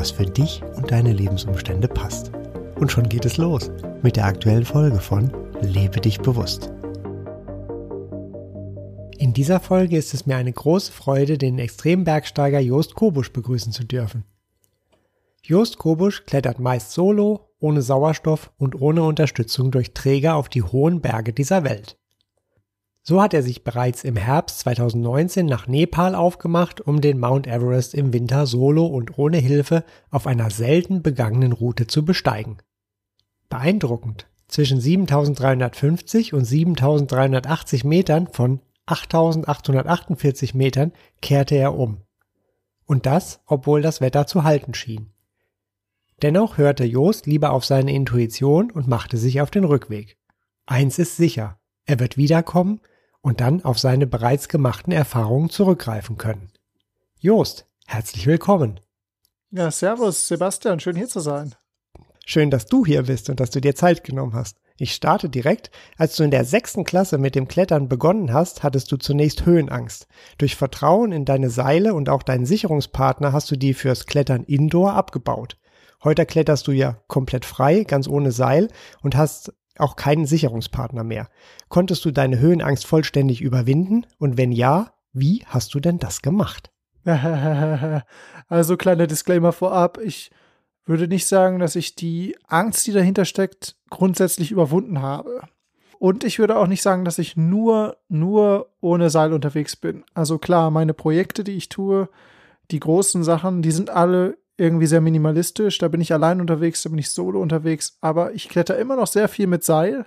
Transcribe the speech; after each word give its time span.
was 0.00 0.10
für 0.10 0.24
dich 0.24 0.62
und 0.76 0.90
deine 0.90 1.12
Lebensumstände 1.12 1.86
passt. 1.86 2.32
Und 2.76 2.90
schon 2.90 3.08
geht 3.10 3.26
es 3.26 3.36
los 3.36 3.70
mit 4.02 4.16
der 4.16 4.24
aktuellen 4.24 4.64
Folge 4.64 4.98
von 4.98 5.30
Lebe 5.60 6.00
dich 6.00 6.18
bewusst. 6.20 6.72
In 9.18 9.34
dieser 9.34 9.60
Folge 9.60 9.98
ist 9.98 10.14
es 10.14 10.24
mir 10.24 10.36
eine 10.36 10.54
große 10.54 10.90
Freude, 10.90 11.36
den 11.36 11.58
Extrembergsteiger 11.58 12.60
Jost 12.60 12.94
Kobusch 12.94 13.30
begrüßen 13.30 13.72
zu 13.72 13.84
dürfen. 13.84 14.24
Jost 15.42 15.76
Kobusch 15.76 16.24
klettert 16.24 16.58
meist 16.58 16.92
solo, 16.92 17.50
ohne 17.58 17.82
Sauerstoff 17.82 18.50
und 18.56 18.80
ohne 18.80 19.02
Unterstützung 19.02 19.70
durch 19.70 19.92
Träger 19.92 20.36
auf 20.36 20.48
die 20.48 20.62
hohen 20.62 21.02
Berge 21.02 21.34
dieser 21.34 21.62
Welt. 21.62 21.99
So 23.02 23.22
hat 23.22 23.32
er 23.32 23.42
sich 23.42 23.64
bereits 23.64 24.04
im 24.04 24.16
Herbst 24.16 24.60
2019 24.60 25.46
nach 25.46 25.66
Nepal 25.66 26.14
aufgemacht, 26.14 26.80
um 26.80 27.00
den 27.00 27.18
Mount 27.18 27.46
Everest 27.46 27.94
im 27.94 28.12
Winter 28.12 28.46
solo 28.46 28.86
und 28.86 29.18
ohne 29.18 29.38
Hilfe 29.38 29.84
auf 30.10 30.26
einer 30.26 30.50
selten 30.50 31.02
begangenen 31.02 31.52
Route 31.52 31.86
zu 31.86 32.04
besteigen. 32.04 32.58
Beeindruckend. 33.48 34.26
Zwischen 34.48 34.80
7350 34.80 36.34
und 36.34 36.44
7380 36.44 37.84
Metern 37.84 38.26
von 38.26 38.60
8848 38.86 40.54
Metern 40.54 40.92
kehrte 41.22 41.54
er 41.54 41.74
um. 41.74 42.02
Und 42.84 43.06
das, 43.06 43.40
obwohl 43.46 43.80
das 43.80 44.00
Wetter 44.00 44.26
zu 44.26 44.44
halten 44.44 44.74
schien. 44.74 45.12
Dennoch 46.22 46.58
hörte 46.58 46.84
Jost 46.84 47.26
lieber 47.26 47.52
auf 47.52 47.64
seine 47.64 47.94
Intuition 47.94 48.70
und 48.70 48.88
machte 48.88 49.16
sich 49.16 49.40
auf 49.40 49.50
den 49.50 49.64
Rückweg. 49.64 50.18
Eins 50.66 50.98
ist 50.98 51.16
sicher, 51.16 51.60
er 51.86 51.98
wird 51.98 52.16
wiederkommen 52.16 52.80
und 53.22 53.40
dann 53.40 53.64
auf 53.64 53.78
seine 53.78 54.06
bereits 54.06 54.48
gemachten 54.48 54.92
Erfahrungen 54.92 55.50
zurückgreifen 55.50 56.16
können. 56.16 56.50
Jost, 57.18 57.66
herzlich 57.86 58.26
willkommen. 58.26 58.80
Ja, 59.50 59.70
servus, 59.70 60.28
Sebastian, 60.28 60.80
schön 60.80 60.96
hier 60.96 61.08
zu 61.08 61.20
sein. 61.20 61.54
Schön, 62.24 62.50
dass 62.50 62.66
du 62.66 62.86
hier 62.86 63.02
bist 63.02 63.28
und 63.28 63.40
dass 63.40 63.50
du 63.50 63.60
dir 63.60 63.74
Zeit 63.74 64.04
genommen 64.04 64.34
hast. 64.34 64.58
Ich 64.76 64.94
starte 64.94 65.28
direkt. 65.28 65.70
Als 65.98 66.16
du 66.16 66.22
in 66.22 66.30
der 66.30 66.44
sechsten 66.44 66.84
Klasse 66.84 67.18
mit 67.18 67.34
dem 67.34 67.48
Klettern 67.48 67.88
begonnen 67.88 68.32
hast, 68.32 68.62
hattest 68.62 68.90
du 68.92 68.96
zunächst 68.96 69.44
Höhenangst. 69.44 70.06
Durch 70.38 70.56
Vertrauen 70.56 71.12
in 71.12 71.24
deine 71.26 71.50
Seile 71.50 71.92
und 71.92 72.08
auch 72.08 72.22
deinen 72.22 72.46
Sicherungspartner 72.46 73.32
hast 73.32 73.50
du 73.50 73.56
die 73.56 73.74
fürs 73.74 74.06
Klettern 74.06 74.44
indoor 74.44 74.94
abgebaut. 74.94 75.58
Heute 76.02 76.24
kletterst 76.24 76.66
du 76.66 76.72
ja 76.72 77.02
komplett 77.08 77.44
frei, 77.44 77.84
ganz 77.84 78.08
ohne 78.08 78.32
Seil 78.32 78.68
und 79.02 79.16
hast 79.16 79.52
auch 79.80 79.96
keinen 79.96 80.26
Sicherungspartner 80.26 81.04
mehr. 81.04 81.28
Konntest 81.68 82.04
du 82.04 82.10
deine 82.10 82.38
Höhenangst 82.38 82.86
vollständig 82.86 83.40
überwinden? 83.40 84.06
Und 84.18 84.36
wenn 84.36 84.52
ja, 84.52 84.92
wie 85.12 85.44
hast 85.46 85.74
du 85.74 85.80
denn 85.80 85.98
das 85.98 86.22
gemacht? 86.22 86.70
Also 88.48 88.76
kleiner 88.76 89.06
Disclaimer 89.06 89.52
vorab. 89.52 89.98
Ich 89.98 90.32
würde 90.84 91.06
nicht 91.06 91.26
sagen, 91.26 91.60
dass 91.60 91.76
ich 91.76 91.94
die 91.94 92.36
Angst, 92.48 92.84
die 92.86 92.92
dahinter 92.92 93.24
steckt, 93.24 93.76
grundsätzlich 93.90 94.50
überwunden 94.50 95.00
habe. 95.00 95.42
Und 96.00 96.24
ich 96.24 96.38
würde 96.38 96.56
auch 96.56 96.66
nicht 96.66 96.82
sagen, 96.82 97.04
dass 97.04 97.18
ich 97.18 97.36
nur, 97.36 97.98
nur 98.08 98.72
ohne 98.80 99.08
Seil 99.10 99.32
unterwegs 99.32 99.76
bin. 99.76 100.02
Also 100.14 100.38
klar, 100.38 100.70
meine 100.70 100.94
Projekte, 100.94 101.44
die 101.44 101.52
ich 101.52 101.68
tue, 101.68 102.08
die 102.70 102.80
großen 102.80 103.22
Sachen, 103.22 103.62
die 103.62 103.70
sind 103.70 103.90
alle 103.90 104.38
irgendwie 104.60 104.86
sehr 104.86 105.00
minimalistisch. 105.00 105.78
Da 105.78 105.88
bin 105.88 106.00
ich 106.00 106.12
allein 106.12 106.40
unterwegs, 106.40 106.82
da 106.82 106.90
bin 106.90 106.98
ich 106.98 107.10
solo 107.10 107.40
unterwegs. 107.40 107.96
Aber 108.00 108.32
ich 108.34 108.48
kletter 108.48 108.78
immer 108.78 108.96
noch 108.96 109.06
sehr 109.06 109.28
viel 109.28 109.46
mit 109.46 109.64
Seil. 109.64 110.06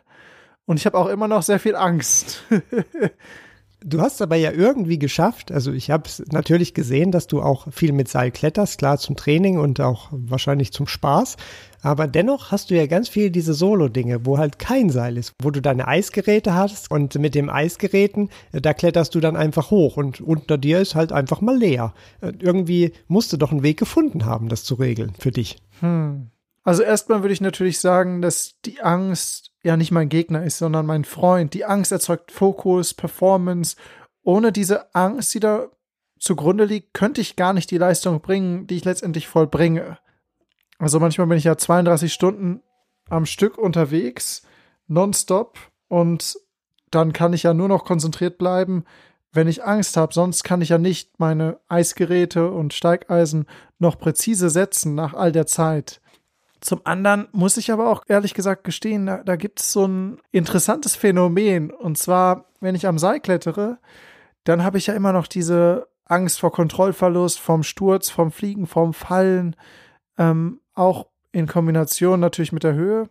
Und 0.66 0.78
ich 0.78 0.86
habe 0.86 0.98
auch 0.98 1.08
immer 1.08 1.28
noch 1.28 1.44
sehr 1.44 1.60
viel 1.60 1.76
Angst. 1.76 2.44
Du 3.86 4.02
hast 4.02 4.22
aber 4.22 4.36
ja 4.36 4.52
irgendwie 4.52 4.98
geschafft, 4.98 5.52
also 5.52 5.74
ich 5.74 5.92
habe 5.92 6.04
es 6.06 6.24
natürlich 6.32 6.74
gesehen, 6.74 7.12
dass 7.12 7.28
du 7.28 7.42
auch 7.42 7.68
viel 7.72 7.92
mit 7.92 8.08
Seil 8.08 8.32
kletterst, 8.32 8.78
klar 8.78 8.98
zum 8.98 9.16
Training 9.16 9.58
und 9.60 9.82
auch 9.82 10.08
wahrscheinlich 10.12 10.72
zum 10.72 10.88
Spaß, 10.88 11.36
aber 11.82 12.08
dennoch 12.08 12.52
hast 12.52 12.70
du 12.70 12.76
ja 12.76 12.88
ganz 12.88 13.10
viel 13.10 13.30
diese 13.30 13.54
Solo-Dinge, 13.54 14.26
wo 14.26 14.38
halt 14.38 14.58
kein 14.58 14.90
Seil 14.90 15.18
ist, 15.18 15.34
wo 15.42 15.52
du 15.52 15.62
deine 15.62 15.88
Eisgeräte 15.88 16.54
hast 16.54 16.90
und 16.90 17.16
mit 17.16 17.36
dem 17.36 17.50
Eisgeräten, 17.50 18.30
äh, 18.54 18.62
da 18.62 18.74
kletterst 18.74 19.14
du 19.16 19.20
dann 19.20 19.36
einfach 19.36 19.70
hoch 19.70 19.98
und 19.98 20.22
unter 20.22 20.58
dir 20.58 20.80
ist 20.80 20.96
halt 20.96 21.12
einfach 21.12 21.42
mal 21.42 21.58
leer. 21.58 21.94
Äh, 22.22 22.32
irgendwie 22.40 22.94
musst 23.08 23.34
du 23.34 23.38
doch 23.38 23.52
einen 23.52 23.64
Weg 23.64 23.78
gefunden 23.78 24.26
haben, 24.26 24.48
das 24.48 24.64
zu 24.64 24.76
regeln 24.76 25.14
für 25.20 25.32
dich. 25.32 25.58
Hm. 25.82 26.30
Also 26.64 26.84
erstmal 26.84 27.22
würde 27.22 27.34
ich 27.34 27.42
natürlich 27.42 27.80
sagen, 27.80 28.22
dass 28.22 28.56
die 28.64 28.82
Angst 28.82 29.53
ja 29.64 29.78
nicht 29.78 29.92
mein 29.92 30.10
Gegner 30.10 30.44
ist, 30.44 30.58
sondern 30.58 30.86
mein 30.86 31.06
Freund. 31.06 31.54
Die 31.54 31.66
Angst 31.66 31.92
erzeugt 31.92 32.32
Fokus, 32.32 32.94
Performance. 32.94 33.76
Ohne 34.24 34.52
diese 34.52 34.94
Angst, 34.94 35.34
die 35.34 35.40
da 35.40 35.68
zugrunde 36.20 36.66
liegt, 36.66 36.94
könnte 36.94 37.22
ich 37.22 37.36
gar 37.36 37.54
nicht 37.54 37.72
die 37.72 37.78
Leistung 37.78 38.22
bringen, 38.22 38.68
die 38.68 38.76
ich 38.76 38.86
letztendlich 38.86 39.28
vollbringe. 39.28 39.98
Also 40.78 41.00
manchmal 41.00 41.28
bin 41.28 41.38
ich 41.38 41.46
ja 41.46 41.58
32 41.58 42.14
Stunden 42.14 42.62
am 43.10 43.26
Stück 43.26 43.58
unterwegs, 43.58 44.44
nonstop, 44.88 45.58
und 45.88 46.38
dann 46.92 47.14
kann 47.14 47.34
ich 47.34 47.44
ja 47.44 47.54
nur 47.54 47.68
noch 47.68 47.86
konzentriert 47.86 48.38
bleiben, 48.38 48.84
wenn 49.32 49.48
ich 49.48 49.64
Angst 49.64 49.98
habe. 49.98 50.14
Sonst 50.14 50.44
kann 50.44 50.62
ich 50.62 50.70
ja 50.70 50.78
nicht 50.78 51.20
meine 51.20 51.60
Eisgeräte 51.68 52.50
und 52.50 52.74
Steigeisen 52.74 53.48
noch 53.80 53.98
präzise 53.98 54.50
setzen 54.50 54.96
nach 54.96 55.14
all 55.14 55.32
der 55.32 55.46
Zeit. 55.48 56.02
Zum 56.64 56.80
anderen 56.86 57.28
muss 57.34 57.58
ich 57.58 57.74
aber 57.74 57.90
auch 57.90 58.04
ehrlich 58.08 58.34
gesagt 58.34 58.64
gestehen, 58.64 59.06
da, 59.06 59.18
da 59.18 59.36
gibt 59.36 59.60
es 59.60 59.74
so 59.74 59.86
ein 59.86 60.20
interessantes 60.32 60.96
Phänomen. 60.96 61.72
Und 61.72 61.98
zwar, 61.98 62.46
wenn 62.62 62.74
ich 62.74 62.88
am 62.88 62.98
Seil 62.98 63.20
klettere, 63.20 63.80
dann 64.46 64.64
habe 64.64 64.78
ich 64.78 64.88
ja 64.88 64.94
immer 64.94 65.12
noch 65.12 65.28
diese 65.28 65.90
Angst 66.06 66.40
vor 66.40 66.54
Kontrollverlust, 66.54 67.38
vom 67.38 67.64
Sturz, 67.64 68.10
vom 68.10 68.32
Fliegen, 68.32 68.66
vom 68.66 68.94
Fallen, 68.94 69.58
ähm, 70.18 70.62
auch 70.74 71.08
in 71.34 71.48
Kombination 71.48 72.22
natürlich 72.22 72.54
mit 72.54 72.64
der 72.64 72.76
Höhe. 72.76 73.10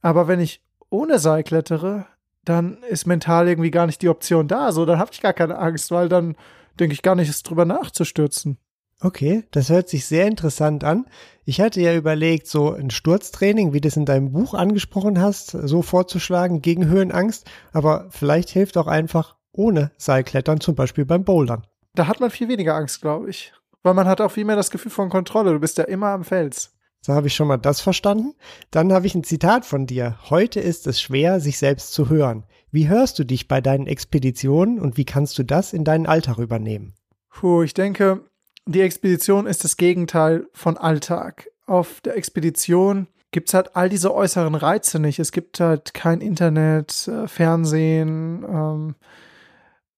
Aber 0.00 0.28
wenn 0.28 0.38
ich 0.38 0.62
ohne 0.88 1.18
Seil 1.18 1.42
klettere, 1.42 2.06
dann 2.44 2.84
ist 2.84 3.04
mental 3.04 3.48
irgendwie 3.48 3.72
gar 3.72 3.86
nicht 3.86 4.00
die 4.00 4.08
Option 4.08 4.46
da. 4.46 4.70
So, 4.70 4.86
dann 4.86 5.00
habe 5.00 5.10
ich 5.12 5.20
gar 5.20 5.32
keine 5.32 5.58
Angst, 5.58 5.90
weil 5.90 6.08
dann 6.08 6.36
denke 6.78 6.92
ich 6.92 7.02
gar 7.02 7.16
nicht, 7.16 7.50
drüber 7.50 7.64
nachzustürzen. 7.64 8.58
Okay, 9.00 9.44
das 9.50 9.68
hört 9.68 9.88
sich 9.88 10.06
sehr 10.06 10.26
interessant 10.26 10.82
an. 10.82 11.06
Ich 11.44 11.60
hatte 11.60 11.80
ja 11.80 11.94
überlegt, 11.94 12.46
so 12.46 12.72
ein 12.72 12.90
Sturztraining, 12.90 13.72
wie 13.72 13.80
du 13.80 13.88
es 13.88 13.96
in 13.96 14.06
deinem 14.06 14.32
Buch 14.32 14.54
angesprochen 14.54 15.20
hast, 15.20 15.50
so 15.50 15.82
vorzuschlagen 15.82 16.62
gegen 16.62 16.86
Höhenangst, 16.86 17.48
aber 17.72 18.06
vielleicht 18.10 18.48
hilft 18.48 18.78
auch 18.78 18.86
einfach 18.86 19.36
ohne 19.52 19.90
Seilklettern, 19.98 20.60
zum 20.60 20.74
Beispiel 20.74 21.04
beim 21.04 21.24
Bouldern. 21.24 21.66
Da 21.94 22.06
hat 22.06 22.20
man 22.20 22.30
viel 22.30 22.48
weniger 22.48 22.74
Angst, 22.74 23.00
glaube 23.00 23.30
ich. 23.30 23.52
Weil 23.82 23.94
man 23.94 24.08
hat 24.08 24.20
auch 24.20 24.32
viel 24.32 24.44
mehr 24.44 24.56
das 24.56 24.70
Gefühl 24.70 24.90
von 24.90 25.10
Kontrolle. 25.10 25.52
Du 25.52 25.60
bist 25.60 25.78
ja 25.78 25.84
immer 25.84 26.08
am 26.08 26.24
Fels. 26.24 26.72
So 27.00 27.12
habe 27.12 27.28
ich 27.28 27.34
schon 27.34 27.46
mal 27.46 27.56
das 27.56 27.80
verstanden. 27.80 28.34
Dann 28.70 28.92
habe 28.92 29.06
ich 29.06 29.14
ein 29.14 29.22
Zitat 29.22 29.64
von 29.64 29.86
dir. 29.86 30.18
Heute 30.28 30.58
ist 30.58 30.86
es 30.88 31.00
schwer, 31.00 31.38
sich 31.38 31.58
selbst 31.58 31.92
zu 31.92 32.08
hören. 32.08 32.44
Wie 32.72 32.88
hörst 32.88 33.18
du 33.18 33.24
dich 33.24 33.46
bei 33.46 33.60
deinen 33.60 33.86
Expeditionen 33.86 34.80
und 34.80 34.96
wie 34.96 35.04
kannst 35.04 35.38
du 35.38 35.44
das 35.44 35.72
in 35.72 35.84
deinen 35.84 36.06
Alltag 36.06 36.38
übernehmen? 36.38 36.94
Puh, 37.30 37.62
ich 37.62 37.74
denke, 37.74 38.22
die 38.66 38.80
Expedition 38.80 39.46
ist 39.46 39.64
das 39.64 39.76
Gegenteil 39.76 40.46
von 40.52 40.76
Alltag. 40.76 41.48
Auf 41.66 42.00
der 42.00 42.16
Expedition 42.16 43.06
gibt 43.30 43.48
es 43.48 43.54
halt 43.54 43.76
all 43.76 43.88
diese 43.88 44.14
äußeren 44.14 44.54
Reize 44.54 44.98
nicht. 44.98 45.18
Es 45.18 45.32
gibt 45.32 45.60
halt 45.60 45.94
kein 45.94 46.20
Internet, 46.20 47.08
äh, 47.08 47.28
Fernsehen, 47.28 48.44
ähm, 48.48 48.94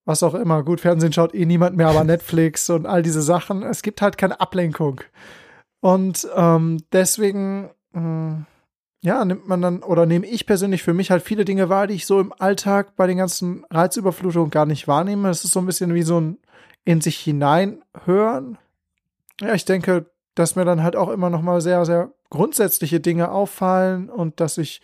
was 0.04 0.22
auch 0.22 0.34
immer. 0.34 0.62
Gut, 0.64 0.80
Fernsehen 0.80 1.12
schaut 1.12 1.34
eh 1.34 1.46
niemand 1.46 1.76
mehr, 1.76 1.88
aber 1.88 2.04
Netflix 2.04 2.68
und 2.70 2.86
all 2.86 3.02
diese 3.02 3.22
Sachen. 3.22 3.62
Es 3.62 3.82
gibt 3.82 4.02
halt 4.02 4.18
keine 4.18 4.40
Ablenkung. 4.40 5.00
Und 5.80 6.28
ähm, 6.34 6.78
deswegen, 6.92 7.70
äh, 7.94 9.06
ja, 9.06 9.24
nimmt 9.24 9.46
man 9.46 9.62
dann, 9.62 9.82
oder 9.82 10.06
nehme 10.06 10.26
ich 10.26 10.44
persönlich 10.44 10.82
für 10.82 10.94
mich 10.94 11.10
halt 11.10 11.22
viele 11.22 11.44
Dinge 11.44 11.68
wahr, 11.68 11.86
die 11.86 11.94
ich 11.94 12.06
so 12.06 12.20
im 12.20 12.32
Alltag 12.36 12.96
bei 12.96 13.06
den 13.06 13.18
ganzen 13.18 13.64
Reizüberflutungen 13.70 14.50
gar 14.50 14.66
nicht 14.66 14.88
wahrnehme. 14.88 15.28
Das 15.28 15.44
ist 15.44 15.52
so 15.52 15.60
ein 15.60 15.66
bisschen 15.66 15.94
wie 15.94 16.02
so 16.02 16.20
ein 16.20 16.38
in 16.88 17.02
sich 17.02 17.18
hineinhören. 17.18 18.56
Ja, 19.40 19.54
ich 19.54 19.64
denke, 19.64 20.10
dass 20.34 20.56
mir 20.56 20.64
dann 20.64 20.82
halt 20.82 20.96
auch 20.96 21.08
immer 21.08 21.30
noch 21.30 21.42
mal 21.42 21.60
sehr, 21.60 21.84
sehr 21.84 22.12
grundsätzliche 22.30 23.00
Dinge 23.00 23.30
auffallen 23.30 24.08
und 24.08 24.40
dass 24.40 24.58
ich 24.58 24.80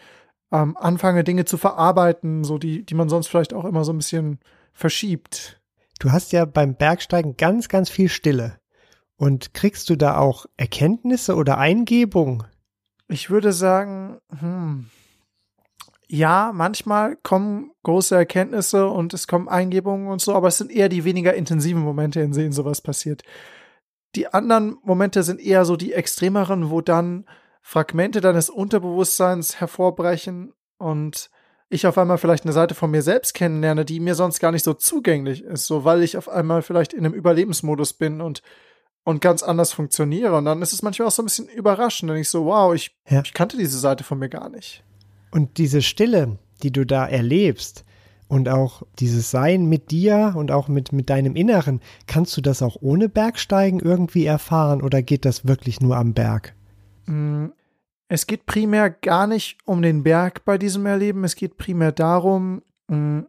ähm, 0.53 0.77
anfange, 0.77 1.25
Dinge 1.25 1.45
zu 1.45 1.59
verarbeiten, 1.59 2.45
so 2.45 2.59
die, 2.59 2.85
die 2.85 2.95
man 2.95 3.09
sonst 3.09 3.29
vielleicht 3.29 3.53
auch 3.53 3.65
immer 3.65 3.85
so 3.85 3.93
ein 3.93 3.99
bisschen 3.99 4.39
verschiebt. 4.73 5.61
Du 5.99 6.13
hast 6.13 6.33
ja 6.33 6.45
beim 6.45 6.75
Bergsteigen 6.75 7.37
ganz, 7.37 7.69
ganz 7.69 7.91
viel 7.91 8.09
Stille. 8.09 8.59
Und 9.17 9.55
kriegst 9.55 9.91
du 9.91 9.97
da 9.97 10.19
auch 10.19 10.47
Erkenntnisse 10.57 11.37
oder 11.37 11.59
Eingebung? 11.59 12.45
Ich 13.09 13.31
würde 13.31 13.53
sagen, 13.53 14.19
hm, 14.41 14.87
ja, 16.09 16.53
manchmal 16.53 17.17
kommen 17.17 17.71
große 17.83 18.15
Erkenntnisse 18.15 18.89
und 18.89 19.15
es 19.15 19.27
kommen 19.27 19.49
Eingebungen 19.49 20.09
und 20.09 20.21
so, 20.21 20.35
aber 20.35 20.49
es 20.49 20.59
sind 20.59 20.71
eher 20.71 20.89
die 20.89 21.05
weniger 21.05 21.35
intensiven 21.35 21.83
Momente, 21.83 22.21
in 22.21 22.33
denen 22.33 22.53
sowas 22.53 22.81
passiert. 22.81 23.23
Die 24.15 24.29
anderen 24.29 24.79
Momente 24.83 25.23
sind 25.23 25.41
eher 25.41 25.65
so 25.65 25.77
die 25.77 25.93
extremeren, 25.93 26.71
wo 26.71 26.81
dann 26.81 27.27
Fragmente 27.63 28.21
deines 28.21 28.51
Unterbewusstseins 28.51 29.61
hervorbrechen 29.61 30.53
und 30.79 31.31
ich 31.71 31.87
auf 31.87 31.97
einmal 31.99 32.19
vielleicht 32.19 32.45
eine 32.45 32.53
Seite 32.53 32.75
von 32.75 32.91
mir 32.91 33.03
selbst 33.03 33.35
kennenlerne, 33.35 33.85
die 33.85 34.01
mir 34.01 34.15
sonst 34.15 34.39
gar 34.39 34.53
nicht 34.53 34.65
so 34.65 34.75
zugänglich 34.75 35.43
ist, 35.43 35.67
so 35.67 35.85
weil 35.85 36.03
ich 36.03 36.17
auf 36.17 36.29
einmal 36.29 36.63
vielleicht 36.63 36.93
in 36.93 37.05
einem 37.05 37.15
Überlebensmodus 37.15 37.95
bin 37.95 38.21
und 38.21 38.43
und 39.05 39.21
ganz 39.21 39.43
anders 39.43 39.73
funktioniere. 39.73 40.35
Und 40.37 40.47
dann 40.47 40.63
ist 40.63 40.73
es 40.73 40.83
manchmal 40.83 41.09
auch 41.09 41.13
so 41.13 41.23
ein 41.23 41.27
bisschen 41.27 41.49
überraschend, 41.49 42.11
wenn 42.11 42.21
ich 42.21 42.31
so, 42.31 42.47
wow, 42.47 42.75
ich, 42.75 42.97
ja. 43.09 43.23
ich 43.23 43.35
kannte 43.35 43.57
diese 43.57 43.79
Seite 43.79 44.03
von 44.03 44.19
mir 44.19 44.31
gar 44.31 44.49
nicht. 44.49 44.83
Und 45.31 45.59
diese 45.59 45.83
Stille, 45.83 46.39
die 46.63 46.73
du 46.73 46.87
da 46.87 47.07
erlebst 47.07 47.85
und 48.29 48.49
auch 48.49 48.83
dieses 48.99 49.31
Sein 49.31 49.67
mit 49.67 49.91
dir 49.91 50.35
und 50.37 50.51
auch 50.51 50.69
mit, 50.69 50.93
mit 50.93 51.11
deinem 51.11 51.37
Inneren, 51.37 51.81
kannst 52.07 52.37
du 52.37 52.41
das 52.41 52.63
auch 52.63 52.77
ohne 52.81 53.09
Bergsteigen 53.09 53.81
irgendwie 53.81 54.25
erfahren 54.25 54.83
oder 54.83 55.03
geht 55.03 55.25
das 55.25 55.47
wirklich 55.47 55.81
nur 55.81 55.97
am 55.97 56.15
Berg? 56.15 56.55
Mm, 57.07 57.47
es 58.09 58.27
geht 58.27 58.47
primär 58.47 58.91
gar 58.91 59.27
nicht 59.27 59.59
um 59.65 59.83
den 59.83 60.03
Berg 60.03 60.45
bei 60.45 60.59
diesem 60.59 60.87
Erleben. 60.87 61.25
Es 61.25 61.37
geht 61.37 61.57
primär 61.57 61.93
darum, 61.93 62.63
mm, 62.89 63.21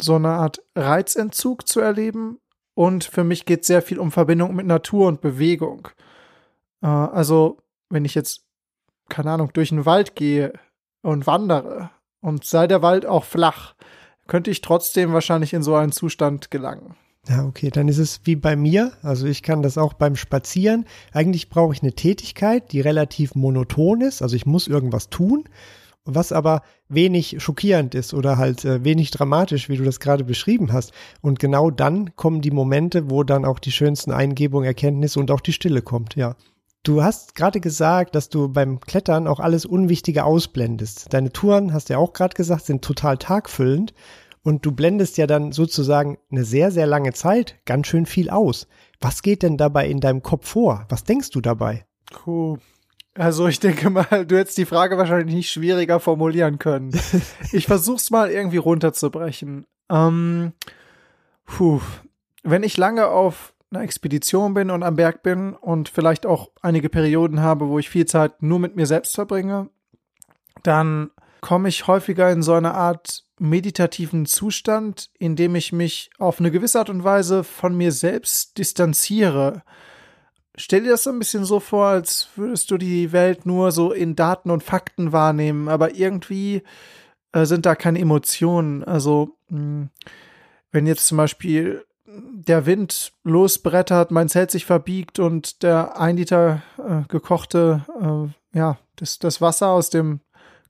so 0.00 0.16
eine 0.16 0.30
Art 0.30 0.62
Reizentzug 0.74 1.68
zu 1.68 1.80
erleben. 1.80 2.38
Und 2.74 3.04
für 3.04 3.24
mich 3.24 3.46
geht 3.46 3.60
es 3.60 3.68
sehr 3.68 3.82
viel 3.82 3.98
um 3.98 4.10
Verbindung 4.10 4.54
mit 4.54 4.66
Natur 4.66 5.08
und 5.08 5.20
Bewegung. 5.20 5.88
Äh, 6.82 6.86
also, 6.86 7.58
wenn 7.88 8.04
ich 8.04 8.14
jetzt, 8.14 8.44
keine 9.08 9.30
Ahnung, 9.32 9.50
durch 9.52 9.68
den 9.68 9.86
Wald 9.86 10.16
gehe 10.16 10.52
und 11.02 11.26
wandere 11.26 11.90
und 12.20 12.44
sei 12.44 12.66
der 12.66 12.82
Wald 12.82 13.06
auch 13.06 13.24
flach, 13.24 13.74
könnte 14.26 14.50
ich 14.50 14.60
trotzdem 14.60 15.12
wahrscheinlich 15.12 15.52
in 15.52 15.62
so 15.62 15.74
einen 15.74 15.92
Zustand 15.92 16.50
gelangen. 16.50 16.94
Ja, 17.28 17.44
okay, 17.46 17.70
dann 17.70 17.88
ist 17.88 17.98
es 17.98 18.20
wie 18.24 18.36
bei 18.36 18.54
mir. 18.54 18.92
Also 19.02 19.26
ich 19.26 19.42
kann 19.42 19.62
das 19.62 19.78
auch 19.78 19.94
beim 19.94 20.14
Spazieren. 20.14 20.84
Eigentlich 21.12 21.48
brauche 21.48 21.72
ich 21.72 21.82
eine 21.82 21.94
Tätigkeit, 21.94 22.70
die 22.72 22.80
relativ 22.80 23.34
monoton 23.34 24.02
ist. 24.02 24.20
Also 24.20 24.36
ich 24.36 24.44
muss 24.44 24.68
irgendwas 24.68 25.08
tun, 25.08 25.44
was 26.04 26.32
aber 26.32 26.62
wenig 26.88 27.36
schockierend 27.38 27.94
ist 27.94 28.12
oder 28.12 28.36
halt 28.36 28.64
äh, 28.66 28.84
wenig 28.84 29.10
dramatisch, 29.10 29.70
wie 29.70 29.78
du 29.78 29.84
das 29.84 30.00
gerade 30.00 30.22
beschrieben 30.22 30.72
hast. 30.72 30.92
Und 31.22 31.38
genau 31.38 31.70
dann 31.70 32.14
kommen 32.14 32.42
die 32.42 32.50
Momente, 32.50 33.10
wo 33.10 33.22
dann 33.24 33.46
auch 33.46 33.58
die 33.58 33.72
schönsten 33.72 34.12
Eingebungen, 34.12 34.66
Erkenntnisse 34.66 35.18
und 35.18 35.30
auch 35.30 35.40
die 35.40 35.54
Stille 35.54 35.80
kommt, 35.80 36.16
ja. 36.16 36.36
Du 36.84 37.02
hast 37.02 37.34
gerade 37.34 37.60
gesagt, 37.60 38.14
dass 38.14 38.28
du 38.28 38.50
beim 38.50 38.78
Klettern 38.78 39.26
auch 39.26 39.40
alles 39.40 39.64
Unwichtige 39.64 40.24
ausblendest. 40.24 41.06
Deine 41.14 41.32
Touren, 41.32 41.72
hast 41.72 41.88
du 41.88 41.94
ja 41.94 41.98
auch 41.98 42.12
gerade 42.12 42.34
gesagt, 42.34 42.66
sind 42.66 42.84
total 42.84 43.16
tagfüllend. 43.16 43.94
Und 44.42 44.66
du 44.66 44.72
blendest 44.72 45.16
ja 45.16 45.26
dann 45.26 45.52
sozusagen 45.52 46.18
eine 46.30 46.44
sehr, 46.44 46.70
sehr 46.70 46.86
lange 46.86 47.14
Zeit 47.14 47.56
ganz 47.64 47.86
schön 47.86 48.04
viel 48.04 48.28
aus. 48.28 48.68
Was 49.00 49.22
geht 49.22 49.42
denn 49.42 49.56
dabei 49.56 49.88
in 49.88 50.00
deinem 50.00 50.22
Kopf 50.22 50.46
vor? 50.46 50.84
Was 50.90 51.04
denkst 51.04 51.30
du 51.30 51.40
dabei? 51.40 51.86
Cool. 52.26 52.58
Also 53.14 53.48
ich 53.48 53.60
denke 53.60 53.88
mal, 53.88 54.26
du 54.26 54.36
hättest 54.36 54.58
die 54.58 54.66
Frage 54.66 54.98
wahrscheinlich 54.98 55.34
nicht 55.34 55.50
schwieriger 55.50 56.00
formulieren 56.00 56.58
können. 56.58 56.92
ich 57.52 57.66
versuch's 57.66 58.10
mal 58.10 58.30
irgendwie 58.30 58.58
runterzubrechen. 58.58 59.64
Ähm, 59.90 60.52
puh. 61.46 61.80
Wenn 62.42 62.62
ich 62.62 62.76
lange 62.76 63.06
auf 63.06 63.53
einer 63.74 63.84
Expedition 63.84 64.54
bin 64.54 64.70
und 64.70 64.82
am 64.82 64.96
Berg 64.96 65.22
bin 65.22 65.54
und 65.54 65.88
vielleicht 65.88 66.26
auch 66.26 66.50
einige 66.62 66.88
Perioden 66.88 67.40
habe, 67.40 67.68
wo 67.68 67.78
ich 67.78 67.90
viel 67.90 68.06
Zeit 68.06 68.42
nur 68.42 68.58
mit 68.58 68.76
mir 68.76 68.86
selbst 68.86 69.14
verbringe, 69.14 69.70
dann 70.62 71.10
komme 71.40 71.68
ich 71.68 71.86
häufiger 71.86 72.30
in 72.30 72.42
so 72.42 72.54
eine 72.54 72.74
Art 72.74 73.24
meditativen 73.38 74.26
Zustand, 74.26 75.10
in 75.18 75.36
dem 75.36 75.54
ich 75.54 75.72
mich 75.72 76.10
auf 76.18 76.40
eine 76.40 76.50
gewisse 76.50 76.78
Art 76.78 76.90
und 76.90 77.04
Weise 77.04 77.44
von 77.44 77.76
mir 77.76 77.92
selbst 77.92 78.56
distanziere. 78.58 79.62
Stell 80.56 80.84
dir 80.84 80.90
das 80.90 81.02
so 81.02 81.10
ein 81.10 81.18
bisschen 81.18 81.44
so 81.44 81.58
vor, 81.58 81.86
als 81.86 82.28
würdest 82.36 82.70
du 82.70 82.78
die 82.78 83.12
Welt 83.12 83.44
nur 83.44 83.72
so 83.72 83.92
in 83.92 84.14
Daten 84.14 84.50
und 84.50 84.62
Fakten 84.62 85.12
wahrnehmen, 85.12 85.68
aber 85.68 85.96
irgendwie 85.96 86.62
äh, 87.32 87.44
sind 87.44 87.66
da 87.66 87.74
keine 87.74 87.98
Emotionen. 87.98 88.84
Also, 88.84 89.36
mh, 89.48 89.58
hm, 89.58 89.90
wenn 90.70 90.86
jetzt 90.86 91.06
zum 91.06 91.18
Beispiel 91.18 91.84
der 92.32 92.66
Wind 92.66 93.12
losbrettert, 93.24 94.10
mein 94.10 94.28
Zelt 94.28 94.50
sich 94.50 94.66
verbiegt 94.66 95.18
und 95.18 95.62
der 95.62 96.00
ein 96.00 96.16
Liter 96.16 96.62
äh, 96.78 97.02
gekochte, 97.08 97.84
äh, 98.00 98.58
ja, 98.58 98.78
das, 98.96 99.18
das 99.18 99.40
Wasser 99.40 99.68
aus 99.68 99.90
dem 99.90 100.20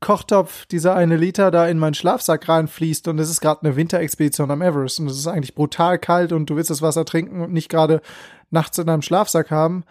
Kochtopf 0.00 0.66
dieser 0.66 0.94
eine 0.94 1.16
Liter 1.16 1.50
da 1.50 1.66
in 1.66 1.78
meinen 1.78 1.94
Schlafsack 1.94 2.48
reinfließt 2.48 3.08
und 3.08 3.18
es 3.18 3.30
ist 3.30 3.40
gerade 3.40 3.62
eine 3.62 3.76
Winterexpedition 3.76 4.50
am 4.50 4.62
Everest 4.62 5.00
und 5.00 5.08
es 5.08 5.18
ist 5.18 5.26
eigentlich 5.26 5.54
brutal 5.54 5.98
kalt 5.98 6.32
und 6.32 6.50
du 6.50 6.56
willst 6.56 6.70
das 6.70 6.82
Wasser 6.82 7.04
trinken 7.04 7.40
und 7.40 7.52
nicht 7.52 7.68
gerade 7.68 8.02
nachts 8.50 8.78
in 8.78 8.86
deinem 8.86 9.02
Schlafsack 9.02 9.50
haben, 9.50 9.84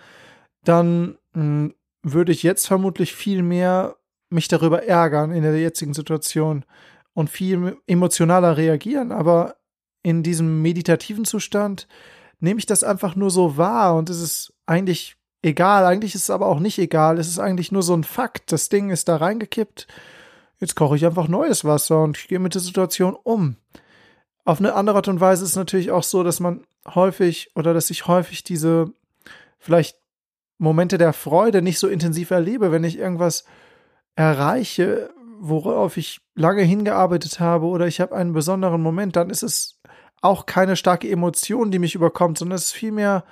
dann 0.64 1.18
mh, 1.34 1.42
hm, 1.42 1.74
würde 2.04 2.32
ich 2.32 2.44
jetzt 2.44 2.68
vermutlich 2.68 3.14
viel 3.14 3.42
mehr 3.44 3.96
mich 4.30 4.48
darüber 4.48 4.84
ärgern 4.84 5.32
in 5.32 5.44
der 5.44 5.58
jetzigen 5.58 5.94
Situation 5.94 6.66
und 7.14 7.30
viel 7.30 7.78
emotionaler 7.88 8.58
reagieren. 8.58 9.12
Aber 9.12 9.56
in 10.04 10.22
diesem 10.22 10.62
meditativen 10.62 11.26
Zustand 11.26 11.88
nehme 12.40 12.60
ich 12.60 12.66
das 12.66 12.84
einfach 12.84 13.16
nur 13.16 13.32
so 13.32 13.58
wahr 13.58 13.96
und 13.96 14.10
es 14.10 14.22
ist 14.22 14.54
eigentlich 14.66 15.16
egal. 15.42 15.86
Eigentlich 15.86 16.14
ist 16.14 16.24
es 16.24 16.30
aber 16.30 16.48
auch 16.48 16.60
nicht 16.60 16.78
egal. 16.78 17.18
Es 17.18 17.28
ist 17.28 17.40
eigentlich 17.40 17.72
nur 17.72 17.84
so 17.84 17.94
ein 17.96 18.04
Fakt. 18.04 18.52
Das 18.52 18.70
Ding 18.70 18.90
ist 18.90 19.08
da 19.08 19.18
reingekippt. 19.18 19.88
Jetzt 20.60 20.76
koche 20.76 20.96
ich 20.96 21.06
einfach 21.06 21.28
neues 21.28 21.66
Wasser 21.66 22.04
und 22.04 22.18
ich 22.18 22.28
gehe 22.28 22.40
mit 22.40 22.54
der 22.54 22.62
Situation 22.62 23.16
um. 23.22 23.56
Auf 24.46 24.60
eine 24.60 24.74
andere 24.74 24.98
Art 24.98 25.08
und 25.08 25.22
Weise 25.22 25.44
ist 25.44 25.52
es 25.52 25.56
natürlich 25.56 25.92
auch 25.92 26.04
so, 26.04 26.24
dass 26.24 26.40
man 26.40 26.66
häufig 26.94 27.52
oder 27.56 27.74
dass 27.74 27.90
ich 27.90 28.08
häufig 28.08 28.44
diese 28.44 28.92
vielleicht 29.58 29.98
Momente 30.58 30.98
der 30.98 31.14
Freude 31.14 31.62
nicht 31.62 31.80
so 31.80 31.88
intensiv 31.88 32.32
erlebe, 32.32 32.72
wenn 32.72 32.84
ich 32.84 32.98
irgendwas 32.98 33.46
erreiche, 34.16 35.10
worauf 35.40 35.98
ich 35.98 36.22
lange 36.36 36.62
hingearbeitet 36.62 37.40
habe 37.40 37.66
oder 37.66 37.88
ich 37.88 38.00
habe 38.00 38.16
einen 38.16 38.34
besonderen 38.34 38.82
Moment, 38.82 39.16
dann 39.16 39.30
ist 39.30 39.44
es 39.44 39.73
auch 40.24 40.46
keine 40.46 40.76
starke 40.76 41.10
Emotion, 41.10 41.72
die 41.72 41.80
mich 41.80 41.96
überkommt, 41.96 42.38
sondern 42.38 42.56
es 42.56 42.66
ist 42.66 42.72
vielmehr 42.74 43.24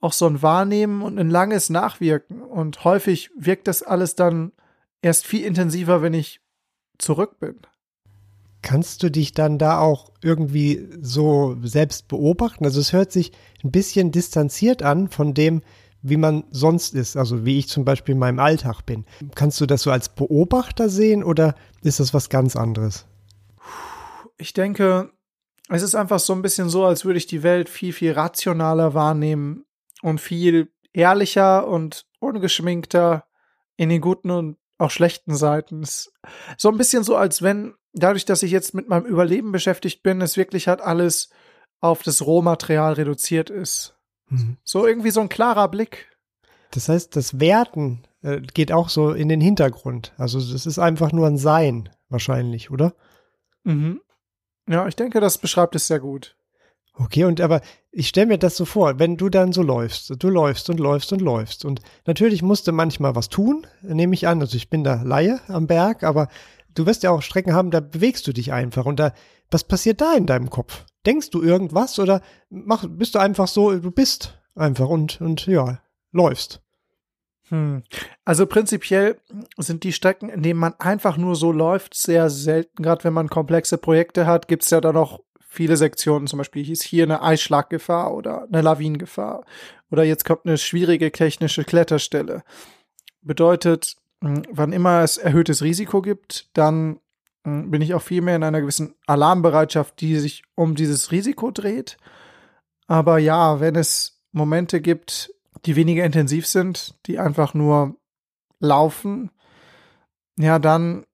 auch 0.00 0.12
so 0.12 0.26
ein 0.26 0.42
Wahrnehmen 0.42 1.02
und 1.02 1.18
ein 1.18 1.30
langes 1.30 1.70
Nachwirken. 1.70 2.42
Und 2.42 2.84
häufig 2.84 3.30
wirkt 3.38 3.68
das 3.68 3.82
alles 3.82 4.14
dann 4.14 4.52
erst 5.02 5.26
viel 5.26 5.44
intensiver, 5.44 6.02
wenn 6.02 6.14
ich 6.14 6.40
zurück 6.98 7.38
bin. 7.40 7.56
Kannst 8.62 9.02
du 9.02 9.10
dich 9.10 9.32
dann 9.32 9.58
da 9.58 9.78
auch 9.78 10.10
irgendwie 10.22 10.88
so 11.00 11.56
selbst 11.62 12.08
beobachten? 12.08 12.64
Also 12.64 12.80
es 12.80 12.92
hört 12.92 13.12
sich 13.12 13.32
ein 13.62 13.70
bisschen 13.70 14.10
distanziert 14.10 14.82
an 14.82 15.08
von 15.08 15.34
dem, 15.34 15.62
wie 16.00 16.16
man 16.16 16.44
sonst 16.50 16.94
ist, 16.94 17.16
also 17.16 17.44
wie 17.44 17.58
ich 17.58 17.68
zum 17.68 17.84
Beispiel 17.84 18.14
in 18.14 18.18
meinem 18.18 18.38
Alltag 18.38 18.82
bin. 18.82 19.04
Kannst 19.34 19.60
du 19.60 19.66
das 19.66 19.82
so 19.82 19.90
als 19.90 20.10
Beobachter 20.10 20.88
sehen 20.88 21.24
oder 21.24 21.54
ist 21.82 22.00
das 22.00 22.12
was 22.12 22.28
ganz 22.28 22.56
anderes? 22.56 23.06
Ich 24.36 24.52
denke, 24.52 25.10
es 25.68 25.82
ist 25.82 25.94
einfach 25.94 26.18
so 26.18 26.32
ein 26.32 26.42
bisschen 26.42 26.68
so, 26.68 26.84
als 26.84 27.04
würde 27.04 27.18
ich 27.18 27.26
die 27.26 27.42
Welt 27.42 27.68
viel, 27.68 27.92
viel 27.92 28.12
rationaler 28.12 28.94
wahrnehmen 28.94 29.64
und 30.02 30.20
viel 30.20 30.70
ehrlicher 30.92 31.66
und 31.66 32.06
ungeschminkter 32.20 33.24
in 33.76 33.88
den 33.88 34.00
guten 34.00 34.30
und 34.30 34.56
auch 34.78 34.90
schlechten 34.90 35.34
Seiten. 35.34 35.84
So 36.56 36.68
ein 36.68 36.76
bisschen 36.76 37.04
so, 37.04 37.16
als 37.16 37.42
wenn 37.42 37.74
dadurch, 37.92 38.24
dass 38.24 38.42
ich 38.42 38.50
jetzt 38.50 38.74
mit 38.74 38.88
meinem 38.88 39.06
Überleben 39.06 39.52
beschäftigt 39.52 40.02
bin, 40.02 40.20
es 40.20 40.36
wirklich 40.36 40.68
halt 40.68 40.80
alles 40.80 41.30
auf 41.80 42.02
das 42.02 42.26
Rohmaterial 42.26 42.94
reduziert 42.94 43.50
ist. 43.50 43.96
Mhm. 44.28 44.56
So 44.64 44.86
irgendwie 44.86 45.10
so 45.10 45.20
ein 45.20 45.28
klarer 45.28 45.68
Blick. 45.68 46.10
Das 46.70 46.88
heißt, 46.88 47.14
das 47.14 47.40
Werten 47.40 48.02
äh, 48.22 48.40
geht 48.40 48.72
auch 48.72 48.88
so 48.88 49.12
in 49.12 49.28
den 49.28 49.40
Hintergrund. 49.40 50.12
Also 50.16 50.40
das 50.40 50.66
ist 50.66 50.78
einfach 50.78 51.12
nur 51.12 51.26
ein 51.26 51.38
Sein 51.38 51.88
wahrscheinlich, 52.08 52.70
oder? 52.70 52.94
Mhm. 53.62 54.00
Ja, 54.68 54.86
ich 54.86 54.96
denke, 54.96 55.20
das 55.20 55.38
beschreibt 55.38 55.74
es 55.74 55.86
sehr 55.86 56.00
gut. 56.00 56.36
Okay, 56.96 57.24
und 57.24 57.40
aber 57.40 57.60
ich 57.90 58.08
stelle 58.08 58.26
mir 58.26 58.38
das 58.38 58.56
so 58.56 58.64
vor, 58.64 58.98
wenn 59.00 59.16
du 59.16 59.28
dann 59.28 59.52
so 59.52 59.62
läufst, 59.62 60.12
du 60.16 60.28
läufst 60.28 60.70
und 60.70 60.78
läufst 60.78 61.12
und 61.12 61.20
läufst 61.20 61.64
und 61.64 61.80
natürlich 62.06 62.40
musst 62.40 62.68
du 62.68 62.72
manchmal 62.72 63.16
was 63.16 63.28
tun, 63.28 63.66
nehme 63.82 64.14
ich 64.14 64.28
an, 64.28 64.40
also 64.40 64.56
ich 64.56 64.70
bin 64.70 64.84
da 64.84 65.02
Laie 65.02 65.40
am 65.48 65.66
Berg, 65.66 66.04
aber 66.04 66.28
du 66.72 66.86
wirst 66.86 67.02
ja 67.02 67.10
auch 67.10 67.22
Strecken 67.22 67.52
haben, 67.52 67.72
da 67.72 67.80
bewegst 67.80 68.26
du 68.28 68.32
dich 68.32 68.52
einfach 68.52 68.86
und 68.86 69.00
da, 69.00 69.12
was 69.50 69.64
passiert 69.64 70.00
da 70.00 70.14
in 70.14 70.26
deinem 70.26 70.50
Kopf? 70.50 70.84
Denkst 71.04 71.30
du 71.30 71.42
irgendwas 71.42 71.98
oder 71.98 72.20
mach, 72.48 72.86
bist 72.88 73.16
du 73.16 73.18
einfach 73.18 73.48
so, 73.48 73.76
du 73.76 73.90
bist 73.90 74.38
einfach 74.54 74.88
und, 74.88 75.20
und 75.20 75.46
ja, 75.46 75.80
läufst? 76.12 76.63
Hm. 77.48 77.82
Also 78.24 78.46
prinzipiell 78.46 79.18
sind 79.58 79.84
die 79.84 79.92
Strecken, 79.92 80.28
in 80.30 80.42
denen 80.42 80.58
man 80.58 80.74
einfach 80.78 81.16
nur 81.16 81.36
so 81.36 81.52
läuft, 81.52 81.94
sehr 81.94 82.30
selten. 82.30 82.82
Gerade 82.82 83.04
wenn 83.04 83.12
man 83.12 83.28
komplexe 83.28 83.78
Projekte 83.78 84.26
hat, 84.26 84.48
gibt 84.48 84.62
es 84.62 84.70
ja 84.70 84.80
dann 84.80 84.94
noch 84.94 85.20
viele 85.54 85.76
Sektionen, 85.76 86.26
zum 86.26 86.38
Beispiel 86.38 86.64
hieß 86.64 86.82
hier 86.82 87.04
eine 87.04 87.22
Eisschlaggefahr 87.22 88.12
oder 88.12 88.48
eine 88.50 88.62
Lawinengefahr 88.62 89.44
oder 89.90 90.02
jetzt 90.02 90.24
kommt 90.24 90.46
eine 90.46 90.58
schwierige 90.58 91.12
technische 91.12 91.64
Kletterstelle. 91.64 92.42
Bedeutet, 93.22 93.96
hm, 94.20 94.42
wann 94.50 94.72
immer 94.72 95.02
es 95.02 95.16
erhöhtes 95.16 95.62
Risiko 95.62 96.02
gibt, 96.02 96.48
dann 96.54 96.98
hm, 97.44 97.70
bin 97.70 97.82
ich 97.82 97.94
auch 97.94 98.02
viel 98.02 98.22
mehr 98.22 98.36
in 98.36 98.42
einer 98.42 98.60
gewissen 98.60 98.94
Alarmbereitschaft, 99.06 100.00
die 100.00 100.16
sich 100.16 100.42
um 100.56 100.74
dieses 100.74 101.12
Risiko 101.12 101.50
dreht. 101.50 101.98
Aber 102.86 103.18
ja, 103.18 103.60
wenn 103.60 103.76
es 103.76 104.20
Momente 104.32 104.80
gibt, 104.80 105.33
die 105.66 105.76
weniger 105.76 106.04
intensiv 106.04 106.46
sind, 106.46 106.94
die 107.06 107.18
einfach 107.18 107.54
nur 107.54 107.96
laufen, 108.60 109.30
ja, 110.36 110.58
dann, 110.58 111.04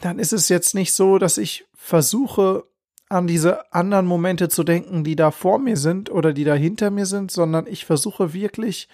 dann 0.00 0.18
ist 0.18 0.32
es 0.32 0.48
jetzt 0.48 0.74
nicht 0.74 0.92
so, 0.92 1.18
dass 1.18 1.38
ich 1.38 1.66
versuche, 1.74 2.64
an 3.10 3.26
diese 3.26 3.72
anderen 3.74 4.06
Momente 4.06 4.48
zu 4.48 4.62
denken, 4.62 5.02
die 5.02 5.16
da 5.16 5.32
vor 5.32 5.58
mir 5.58 5.76
sind 5.76 6.10
oder 6.10 6.32
die 6.32 6.44
da 6.44 6.54
hinter 6.54 6.90
mir 6.90 7.06
sind, 7.06 7.32
sondern 7.32 7.66
ich 7.66 7.84
versuche 7.84 8.32
wirklich 8.32 8.88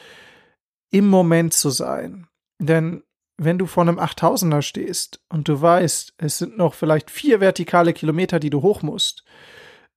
im 0.91 1.07
Moment 1.07 1.53
zu 1.53 1.69
sein. 1.69 2.27
Denn 2.59 3.03
wenn 3.37 3.59
du 3.59 3.67
vor 3.67 3.83
einem 3.83 3.99
8000er 3.99 4.63
stehst 4.63 5.21
und 5.29 5.49
du 5.49 5.61
weißt, 5.61 6.15
es 6.17 6.39
sind 6.39 6.57
noch 6.57 6.73
vielleicht 6.73 7.11
vier 7.11 7.41
vertikale 7.41 7.93
Kilometer, 7.93 8.41
die 8.41 8.49
du 8.49 8.63
hoch 8.63 8.81
musst 8.81 9.23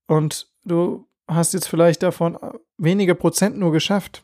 und 0.07 0.51
du 0.65 1.07
hast 1.29 1.53
jetzt 1.53 1.67
vielleicht 1.67 2.03
davon 2.03 2.37
wenige 2.77 3.15
Prozent 3.15 3.57
nur 3.57 3.71
geschafft, 3.71 4.23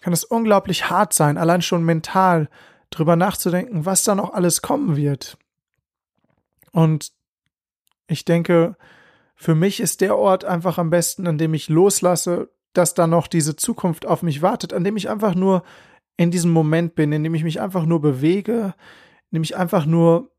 kann 0.00 0.12
es 0.12 0.24
unglaublich 0.24 0.90
hart 0.90 1.12
sein, 1.12 1.38
allein 1.38 1.62
schon 1.62 1.84
mental 1.84 2.48
drüber 2.90 3.16
nachzudenken, 3.16 3.86
was 3.86 4.04
da 4.04 4.14
noch 4.14 4.34
alles 4.34 4.62
kommen 4.62 4.96
wird. 4.96 5.38
Und 6.72 7.12
ich 8.08 8.24
denke, 8.24 8.76
für 9.34 9.54
mich 9.54 9.80
ist 9.80 10.00
der 10.00 10.16
Ort 10.16 10.44
einfach 10.44 10.78
am 10.78 10.90
besten, 10.90 11.26
an 11.26 11.38
dem 11.38 11.54
ich 11.54 11.68
loslasse, 11.68 12.50
dass 12.72 12.94
da 12.94 13.06
noch 13.06 13.26
diese 13.26 13.56
Zukunft 13.56 14.06
auf 14.06 14.22
mich 14.22 14.42
wartet, 14.42 14.72
an 14.72 14.84
dem 14.84 14.96
ich 14.96 15.08
einfach 15.08 15.34
nur 15.34 15.62
in 16.16 16.30
diesem 16.30 16.50
Moment 16.50 16.94
bin, 16.94 17.12
in 17.12 17.22
dem 17.22 17.34
ich 17.34 17.44
mich 17.44 17.60
einfach 17.60 17.84
nur 17.84 18.00
bewege, 18.00 18.74
in 19.30 19.36
dem 19.36 19.42
ich 19.42 19.56
einfach 19.56 19.86
nur 19.86 20.30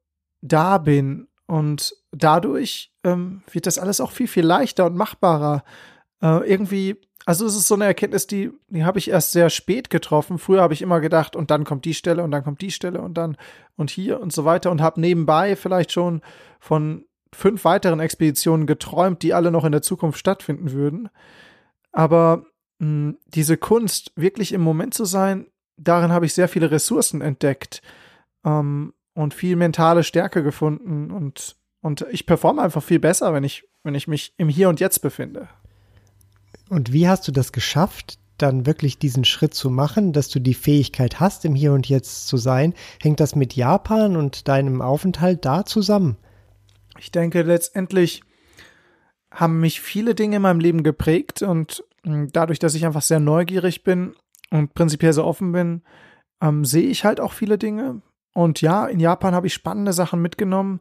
da 0.41 0.77
bin. 0.77 1.27
Und 1.47 1.95
dadurch 2.13 2.91
ähm, 3.03 3.41
wird 3.51 3.65
das 3.65 3.79
alles 3.79 3.99
auch 3.99 4.11
viel, 4.11 4.27
viel 4.27 4.45
leichter 4.45 4.85
und 4.85 4.95
machbarer. 4.95 5.63
Äh, 6.21 6.49
irgendwie, 6.49 6.95
also 7.25 7.45
es 7.45 7.55
ist 7.55 7.67
so 7.67 7.75
eine 7.75 7.85
Erkenntnis, 7.85 8.27
die, 8.27 8.51
die 8.69 8.85
habe 8.85 8.99
ich 8.99 9.09
erst 9.09 9.31
sehr 9.31 9.49
spät 9.49 9.89
getroffen. 9.89 10.37
Früher 10.37 10.61
habe 10.61 10.73
ich 10.73 10.81
immer 10.81 11.01
gedacht, 11.01 11.35
und 11.35 11.51
dann 11.51 11.63
kommt 11.63 11.85
die 11.85 11.93
Stelle 11.93 12.23
und 12.23 12.31
dann 12.31 12.43
kommt 12.43 12.61
die 12.61 12.71
Stelle 12.71 13.01
und 13.01 13.15
dann 13.15 13.37
und 13.75 13.89
hier 13.89 14.19
und 14.21 14.31
so 14.31 14.45
weiter 14.45 14.71
und 14.71 14.81
habe 14.81 15.01
nebenbei 15.01 15.55
vielleicht 15.55 15.91
schon 15.91 16.21
von 16.59 17.05
fünf 17.33 17.65
weiteren 17.65 17.99
Expeditionen 17.99 18.67
geträumt, 18.67 19.23
die 19.23 19.33
alle 19.33 19.51
noch 19.51 19.65
in 19.65 19.71
der 19.71 19.81
Zukunft 19.81 20.19
stattfinden 20.19 20.71
würden. 20.71 21.09
Aber 21.91 22.45
mh, 22.79 22.85
hm, 22.85 23.17
diese 23.25 23.57
Kunst, 23.57 24.11
wirklich 24.15 24.53
im 24.53 24.61
Moment 24.61 24.93
zu 24.93 25.05
sein, 25.05 25.47
darin 25.77 26.11
habe 26.11 26.27
ich 26.27 26.33
sehr 26.33 26.47
viele 26.47 26.69
Ressourcen 26.69 27.21
entdeckt 27.21 27.81
ähm, 28.45 28.93
und 29.15 29.33
viel 29.33 29.55
mentale 29.55 30.03
Stärke 30.03 30.43
gefunden 30.43 31.09
und, 31.09 31.55
und 31.83 32.05
ich 32.11 32.25
performe 32.25 32.61
einfach 32.61 32.81
viel 32.81 32.99
besser, 32.99 33.33
wenn 33.33 33.43
ich, 33.43 33.65
wenn 33.83 33.93
ich 33.93 34.07
mich 34.07 34.33
im 34.37 34.47
Hier 34.47 34.69
und 34.69 34.79
Jetzt 34.79 35.01
befinde. 35.01 35.49
Und 36.69 36.93
wie 36.93 37.09
hast 37.09 37.27
du 37.27 37.33
das 37.33 37.51
geschafft, 37.51 38.17
dann 38.37 38.65
wirklich 38.65 38.99
diesen 38.99 39.25
Schritt 39.25 39.53
zu 39.53 39.69
machen, 39.69 40.13
dass 40.13 40.29
du 40.29 40.39
die 40.39 40.53
Fähigkeit 40.53 41.19
hast, 41.19 41.43
im 41.43 41.55
Hier 41.55 41.73
und 41.73 41.89
Jetzt 41.89 42.27
zu 42.27 42.37
sein? 42.37 42.73
Hängt 43.01 43.19
das 43.19 43.35
mit 43.35 43.53
Japan 43.53 44.15
und 44.15 44.47
deinem 44.47 44.81
Aufenthalt 44.81 45.43
da 45.43 45.65
zusammen? 45.65 46.15
Ich 46.99 47.11
denke, 47.11 47.41
letztendlich 47.41 48.23
haben 49.29 49.59
mich 49.59 49.81
viele 49.81 50.15
Dinge 50.15 50.37
in 50.37 50.41
meinem 50.41 50.61
Leben 50.61 50.83
geprägt 50.83 51.41
und 51.41 51.83
hm, 52.05 52.29
dadurch, 52.31 52.59
dass 52.59 52.75
ich 52.75 52.85
einfach 52.85 53.01
sehr 53.01 53.19
neugierig 53.19 53.83
bin 53.83 54.15
und 54.51 54.73
prinzipiell 54.73 55.11
so 55.11 55.25
offen 55.25 55.51
bin, 55.51 55.81
ähm, 56.41 56.63
sehe 56.63 56.87
ich 56.87 57.03
halt 57.03 57.19
auch 57.19 57.33
viele 57.33 57.57
Dinge. 57.57 58.01
Und 58.33 58.61
ja, 58.61 58.87
in 58.87 59.01
Japan 59.01 59.35
habe 59.35 59.47
ich 59.47 59.53
spannende 59.53 59.91
Sachen 59.91 60.21
mitgenommen. 60.21 60.79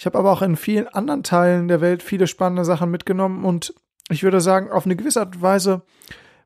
Ich 0.00 0.06
habe 0.06 0.16
aber 0.16 0.32
auch 0.32 0.40
in 0.40 0.56
vielen 0.56 0.88
anderen 0.88 1.22
Teilen 1.22 1.68
der 1.68 1.82
Welt 1.82 2.02
viele 2.02 2.26
spannende 2.26 2.64
Sachen 2.64 2.90
mitgenommen. 2.90 3.44
Und 3.44 3.74
ich 4.08 4.22
würde 4.22 4.40
sagen, 4.40 4.70
auf 4.70 4.86
eine 4.86 4.96
gewisse 4.96 5.20
Art 5.20 5.36
und 5.36 5.42
Weise, 5.42 5.82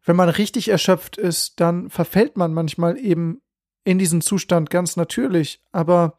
wenn 0.05 0.17
man 0.17 0.29
richtig 0.29 0.71
erschöpft 0.71 1.17
ist, 1.17 1.61
dann 1.61 1.89
verfällt 1.89 2.37
man 2.37 2.53
manchmal 2.53 2.99
eben 2.99 3.43
in 3.85 4.01
diesen 4.01 4.23
Zustand 4.23 4.71
ganz 4.71 4.97
natürlich. 4.97 5.63
Aber 5.71 6.19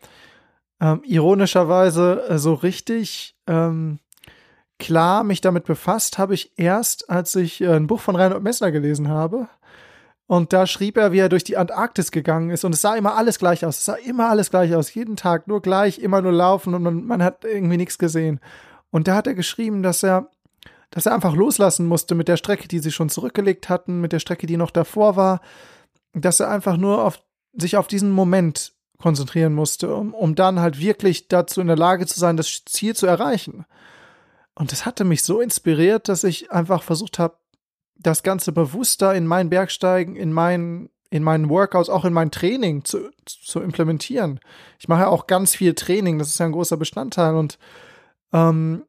ähm, 0.79 1.01
ironischerweise 1.03 2.23
äh, 2.29 2.37
so 2.37 2.53
richtig 2.53 3.35
ähm, 3.47 3.99
klar 4.79 5.25
mich 5.25 5.41
damit 5.41 5.65
befasst 5.65 6.17
habe 6.17 6.35
ich 6.35 6.57
erst, 6.57 7.09
als 7.09 7.35
ich 7.35 7.59
äh, 7.59 7.75
ein 7.75 7.87
Buch 7.87 7.99
von 7.99 8.15
Reinhold 8.15 8.43
Messner 8.43 8.71
gelesen 8.71 9.09
habe. 9.09 9.49
Und 10.27 10.53
da 10.53 10.65
schrieb 10.65 10.97
er, 10.97 11.11
wie 11.11 11.19
er 11.19 11.29
durch 11.29 11.43
die 11.43 11.57
Antarktis 11.57 12.11
gegangen 12.11 12.49
ist. 12.49 12.65
Und 12.65 12.73
es 12.73 12.81
sah 12.81 12.95
immer 12.95 13.15
alles 13.15 13.37
gleich 13.37 13.63
aus. 13.65 13.77
Es 13.77 13.85
sah 13.85 13.93
immer 13.93 14.29
alles 14.29 14.49
gleich 14.49 14.73
aus. 14.73 14.93
Jeden 14.93 15.15
Tag 15.15 15.47
nur 15.47 15.61
gleich, 15.61 15.99
immer 15.99 16.21
nur 16.21 16.31
laufen 16.31 16.73
und 16.73 16.81
man, 16.81 17.05
man 17.05 17.23
hat 17.23 17.45
irgendwie 17.45 17.77
nichts 17.77 17.97
gesehen. 17.99 18.39
Und 18.89 19.07
da 19.07 19.15
hat 19.15 19.27
er 19.27 19.35
geschrieben, 19.35 19.83
dass 19.83 20.01
er, 20.01 20.31
dass 20.89 21.05
er 21.05 21.13
einfach 21.13 21.35
loslassen 21.35 21.85
musste 21.85 22.15
mit 22.15 22.27
der 22.27 22.37
Strecke, 22.37 22.67
die 22.67 22.79
sie 22.79 22.91
schon 22.91 23.09
zurückgelegt 23.09 23.69
hatten, 23.69 24.01
mit 24.01 24.13
der 24.13 24.19
Strecke, 24.19 24.47
die 24.47 24.57
noch 24.57 24.71
davor 24.71 25.15
war. 25.15 25.41
Dass 26.13 26.39
er 26.39 26.49
einfach 26.49 26.77
nur 26.77 27.03
auf, 27.03 27.19
sich 27.53 27.77
auf 27.77 27.87
diesen 27.87 28.09
Moment 28.09 28.73
konzentrieren 28.97 29.53
musste, 29.53 29.93
um, 29.93 30.13
um 30.13 30.33
dann 30.33 30.59
halt 30.59 30.79
wirklich 30.79 31.27
dazu 31.27 31.61
in 31.61 31.67
der 31.67 31.75
Lage 31.75 32.07
zu 32.07 32.19
sein, 32.19 32.37
das 32.37 32.63
Ziel 32.65 32.95
zu 32.95 33.05
erreichen. 33.05 33.65
Und 34.55 34.71
das 34.71 34.85
hatte 34.85 35.03
mich 35.03 35.23
so 35.23 35.41
inspiriert, 35.41 36.07
dass 36.07 36.23
ich 36.23 36.51
einfach 36.51 36.81
versucht 36.81 37.19
habe, 37.19 37.35
das 37.97 38.23
Ganze 38.23 38.51
bewusster 38.51 39.13
in 39.15 39.25
meinen 39.27 39.49
Bergsteigen, 39.49 40.15
in 40.15 40.31
meinen, 40.33 40.89
in 41.09 41.23
meinen 41.23 41.49
Workouts, 41.49 41.89
auch 41.89 42.05
in 42.05 42.13
mein 42.13 42.31
Training 42.31 42.83
zu, 42.83 43.09
zu 43.25 43.61
implementieren. 43.61 44.39
Ich 44.79 44.87
mache 44.87 45.01
ja 45.01 45.07
auch 45.07 45.27
ganz 45.27 45.55
viel 45.55 45.73
Training, 45.73 46.19
das 46.19 46.29
ist 46.29 46.39
ja 46.39 46.45
ein 46.45 46.51
großer 46.51 46.77
Bestandteil 46.77 47.35
und 47.35 47.57
ähm, 48.33 48.85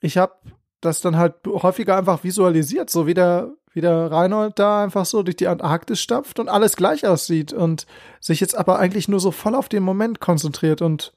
ich 0.00 0.18
habe 0.18 0.34
das 0.80 1.00
dann 1.00 1.16
halt 1.16 1.34
häufiger 1.46 1.96
einfach 1.96 2.24
visualisiert, 2.24 2.90
so 2.90 3.06
wie 3.06 3.14
der, 3.14 3.52
wie 3.72 3.80
der 3.80 4.10
Reinhold 4.10 4.58
da 4.58 4.82
einfach 4.82 5.04
so 5.04 5.22
durch 5.22 5.36
die 5.36 5.48
Antarktis 5.48 6.00
stapft 6.00 6.38
und 6.38 6.48
alles 6.48 6.76
gleich 6.76 7.06
aussieht 7.06 7.52
und 7.52 7.86
sich 8.18 8.40
jetzt 8.40 8.56
aber 8.56 8.78
eigentlich 8.78 9.08
nur 9.08 9.20
so 9.20 9.30
voll 9.30 9.54
auf 9.54 9.68
den 9.68 9.82
Moment 9.82 10.20
konzentriert 10.20 10.82
und 10.82 11.12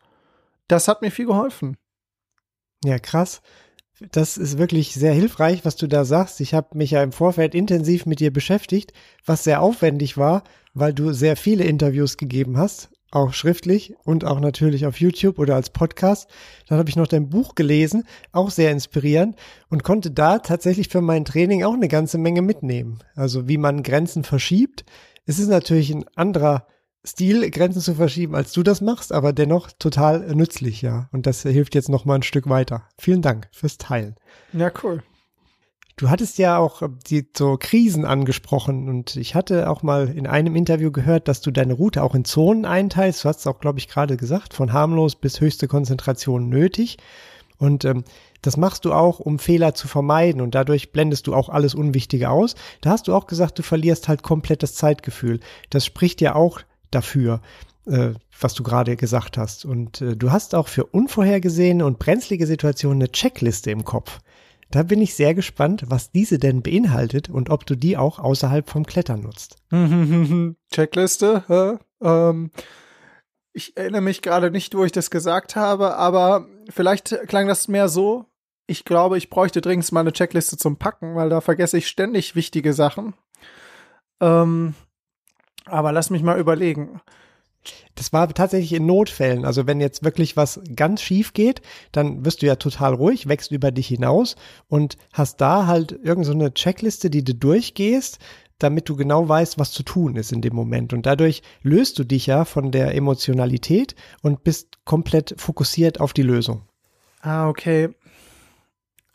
das 0.67 0.87
hat 0.87 1.01
mir 1.01 1.11
viel 1.11 1.25
geholfen. 1.25 1.77
Ja, 2.83 2.99
krass. 2.99 3.41
Das 4.11 4.37
ist 4.37 4.57
wirklich 4.57 4.93
sehr 4.93 5.13
hilfreich, 5.13 5.65
was 5.65 5.75
du 5.75 5.87
da 5.87 6.03
sagst. 6.03 6.41
Ich 6.41 6.53
habe 6.53 6.77
mich 6.77 6.91
ja 6.91 7.03
im 7.03 7.11
Vorfeld 7.11 7.53
intensiv 7.53 8.05
mit 8.05 8.19
dir 8.19 8.33
beschäftigt, 8.33 8.91
was 9.25 9.43
sehr 9.43 9.61
aufwendig 9.61 10.17
war, 10.17 10.43
weil 10.73 10.93
du 10.93 11.13
sehr 11.13 11.35
viele 11.35 11.63
Interviews 11.63 12.17
gegeben 12.17 12.57
hast, 12.57 12.89
auch 13.11 13.33
schriftlich 13.33 13.93
und 14.03 14.25
auch 14.25 14.39
natürlich 14.39 14.87
auf 14.87 14.99
YouTube 14.99 15.37
oder 15.37 15.55
als 15.55 15.69
Podcast. 15.69 16.27
Dann 16.67 16.79
habe 16.79 16.89
ich 16.89 16.95
noch 16.95 17.07
dein 17.07 17.29
Buch 17.29 17.53
gelesen, 17.53 18.05
auch 18.31 18.49
sehr 18.49 18.71
inspirierend 18.71 19.35
und 19.69 19.83
konnte 19.83 20.09
da 20.09 20.39
tatsächlich 20.39 20.89
für 20.89 21.01
mein 21.01 21.23
Training 21.23 21.63
auch 21.63 21.73
eine 21.73 21.87
ganze 21.87 22.17
Menge 22.17 22.41
mitnehmen. 22.41 22.99
Also 23.15 23.47
wie 23.47 23.57
man 23.57 23.83
Grenzen 23.83 24.23
verschiebt. 24.23 24.85
Es 25.25 25.37
ist 25.37 25.49
natürlich 25.49 25.91
ein 25.91 26.05
anderer 26.15 26.65
Stil, 27.05 27.49
Grenzen 27.51 27.81
zu 27.81 27.95
verschieben, 27.95 28.33
als 28.33 28.53
du 28.53 28.63
das 28.63 28.79
machst, 28.79 29.11
aber 29.11 29.33
dennoch 29.33 29.69
total 29.77 30.33
nützlich, 30.35 30.81
ja. 30.81 31.09
Und 31.11 31.25
das 31.25 31.41
hilft 31.41 31.75
jetzt 31.75 31.89
noch 31.89 32.05
mal 32.05 32.15
ein 32.15 32.23
Stück 32.23 32.47
weiter. 32.47 32.87
Vielen 32.97 33.21
Dank 33.21 33.49
fürs 33.51 33.77
Teilen. 33.77 34.15
Ja, 34.53 34.71
cool. 34.83 35.03
Du 35.95 36.09
hattest 36.09 36.39
ja 36.39 36.57
auch 36.57 36.81
die 37.07 37.27
so 37.37 37.57
Krisen 37.59 38.03
angesprochen 38.03 38.89
und 38.89 39.15
ich 39.15 39.35
hatte 39.35 39.69
auch 39.69 39.83
mal 39.83 40.09
in 40.09 40.25
einem 40.25 40.55
Interview 40.55 40.91
gehört, 40.91 41.27
dass 41.27 41.41
du 41.41 41.51
deine 41.51 41.73
Route 41.73 42.01
auch 42.01 42.15
in 42.15 42.25
Zonen 42.25 42.65
einteilst. 42.65 43.23
Du 43.23 43.29
hast 43.29 43.41
es 43.41 43.47
auch, 43.47 43.59
glaube 43.59 43.77
ich, 43.77 43.87
gerade 43.87 44.17
gesagt, 44.17 44.55
von 44.55 44.73
harmlos 44.73 45.15
bis 45.15 45.39
höchste 45.39 45.67
Konzentration 45.67 46.49
nötig. 46.49 46.97
Und 47.57 47.85
ähm, 47.85 48.05
das 48.41 48.57
machst 48.57 48.85
du 48.85 48.93
auch, 48.93 49.19
um 49.19 49.39
Fehler 49.39 49.75
zu 49.75 49.87
vermeiden 49.87 50.41
und 50.41 50.55
dadurch 50.55 50.91
blendest 50.91 51.27
du 51.27 51.35
auch 51.35 51.49
alles 51.49 51.75
Unwichtige 51.75 52.29
aus. 52.29 52.55
Da 52.81 52.89
hast 52.89 53.07
du 53.07 53.13
auch 53.13 53.27
gesagt, 53.27 53.59
du 53.59 53.63
verlierst 53.63 54.07
halt 54.07 54.23
komplett 54.23 54.63
das 54.63 54.73
Zeitgefühl. 54.73 55.39
Das 55.69 55.85
spricht 55.85 56.21
ja 56.21 56.33
auch 56.33 56.61
dafür, 56.95 57.41
äh, 57.85 58.11
was 58.39 58.53
du 58.53 58.63
gerade 58.63 58.95
gesagt 58.95 59.37
hast. 59.37 59.65
Und 59.65 60.01
äh, 60.01 60.15
du 60.15 60.31
hast 60.31 60.55
auch 60.55 60.67
für 60.67 60.85
unvorhergesehene 60.85 61.85
und 61.85 61.99
brenzlige 61.99 62.47
Situationen 62.47 63.01
eine 63.01 63.11
Checkliste 63.11 63.71
im 63.71 63.85
Kopf. 63.85 64.19
Da 64.71 64.83
bin 64.83 65.01
ich 65.01 65.13
sehr 65.13 65.35
gespannt, 65.35 65.83
was 65.87 66.11
diese 66.11 66.39
denn 66.39 66.63
beinhaltet 66.63 67.29
und 67.29 67.51
ob 67.51 67.65
du 67.65 67.75
die 67.75 67.95
auch 67.95 68.17
außerhalb 68.17 68.67
vom 68.69 68.85
Klettern 68.85 69.21
nutzt. 69.21 69.57
Checkliste? 70.73 71.79
Ähm, 72.01 72.51
ich 73.53 73.77
erinnere 73.77 74.01
mich 74.01 74.23
gerade 74.23 74.49
nicht, 74.49 74.75
wo 74.75 74.83
ich 74.83 74.91
das 74.91 75.11
gesagt 75.11 75.55
habe, 75.55 75.95
aber 75.95 76.47
vielleicht 76.69 77.15
klang 77.27 77.47
das 77.47 77.67
mehr 77.67 77.87
so. 77.87 78.25
Ich 78.65 78.83
glaube, 78.83 79.17
ich 79.17 79.29
bräuchte 79.29 79.61
dringend 79.61 79.91
mal 79.91 79.99
eine 79.99 80.13
Checkliste 80.13 80.57
zum 80.57 80.77
Packen, 80.77 81.15
weil 81.15 81.29
da 81.29 81.39
vergesse 81.41 81.77
ich 81.77 81.87
ständig 81.87 82.35
wichtige 82.35 82.73
Sachen. 82.73 83.13
Ähm, 84.21 84.73
aber 85.65 85.91
lass 85.91 86.09
mich 86.09 86.23
mal 86.23 86.39
überlegen. 86.39 87.01
Das 87.95 88.11
war 88.11 88.27
tatsächlich 88.33 88.73
in 88.73 88.85
Notfällen. 88.85 89.45
Also 89.45 89.67
wenn 89.67 89.79
jetzt 89.79 90.03
wirklich 90.03 90.35
was 90.35 90.61
ganz 90.75 91.01
schief 91.01 91.33
geht, 91.33 91.61
dann 91.91 92.25
wirst 92.25 92.41
du 92.41 92.45
ja 92.45 92.55
total 92.55 92.93
ruhig, 92.93 93.27
wächst 93.27 93.51
über 93.51 93.71
dich 93.71 93.87
hinaus 93.87 94.35
und 94.67 94.97
hast 95.13 95.39
da 95.39 95.65
halt 95.65 95.91
irgendeine 95.91 96.45
so 96.45 96.49
Checkliste, 96.49 97.09
die 97.09 97.23
du 97.23 97.33
durchgehst, 97.33 98.19
damit 98.59 98.89
du 98.89 98.95
genau 98.95 99.27
weißt, 99.27 99.59
was 99.59 99.71
zu 99.71 99.83
tun 99.83 100.15
ist 100.15 100.31
in 100.31 100.41
dem 100.41 100.55
Moment. 100.55 100.93
Und 100.93 101.05
dadurch 101.05 101.41
löst 101.61 101.99
du 101.99 102.03
dich 102.03 102.27
ja 102.27 102.45
von 102.45 102.71
der 102.71 102.95
Emotionalität 102.95 103.95
und 104.21 104.43
bist 104.43 104.83
komplett 104.85 105.35
fokussiert 105.37 105.99
auf 105.99 106.13
die 106.13 106.21
Lösung. 106.23 106.63
Ah, 107.21 107.47
okay. 107.47 107.89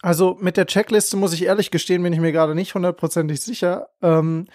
Also 0.01 0.37
mit 0.41 0.57
der 0.57 0.67
Checkliste 0.67 1.17
muss 1.17 1.33
ich 1.33 1.45
ehrlich 1.45 1.71
gestehen, 1.71 2.03
bin 2.03 2.13
ich 2.13 2.21
mir 2.21 2.33
gerade 2.33 2.55
nicht 2.55 2.75
hundertprozentig 2.75 3.41
sicher. 3.41 3.89
Ähm, 4.01 4.47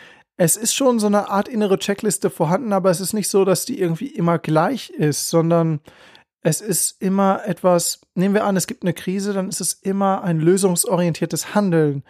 es 0.44 0.58
ist 0.58 0.76
schon 0.76 1.00
so 1.00 1.08
eine 1.08 1.30
Art 1.30 1.48
innere 1.48 1.80
Checkliste 1.80 2.30
vorhanden, 2.30 2.74
aber 2.74 2.90
es 2.90 3.00
ist 3.00 3.14
nicht 3.14 3.30
so, 3.30 3.46
dass 3.46 3.64
die 3.64 3.80
irgendwie 3.80 4.08
immer 4.08 4.40
gleich 4.40 4.90
ist, 4.90 5.30
sondern 5.30 5.80
es 6.42 6.60
ist 6.60 7.02
immer 7.02 7.46
etwas, 7.46 8.02
nehmen 8.14 8.36
wir 8.36 8.44
an, 8.44 8.58
es 8.58 8.68
gibt 8.68 8.84
eine 8.84 8.92
Krise, 8.92 9.32
dann 9.32 9.48
ist 9.48 9.62
es 9.62 9.72
immer 9.72 10.22
ein 10.22 10.42
lösungsorientiertes 10.42 11.56
Handeln. 11.56 12.04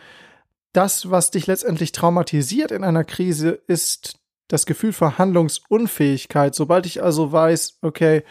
Das, 0.71 1.11
was 1.11 1.29
dich 1.29 1.45
letztendlich 1.45 1.91
traumatisiert 1.91 2.71
in 2.71 2.83
einer 2.83 3.03
Krise, 3.03 3.51
ist 3.67 4.17
das 4.47 4.65
Gefühl 4.65 4.93
für 4.93 5.19
Handlungsunfähigkeit. 5.19 6.55
Sobald 6.55 6.87
ich 6.87 7.03
also 7.03 7.31
weiß, 7.31 7.77
okay, 7.83 8.23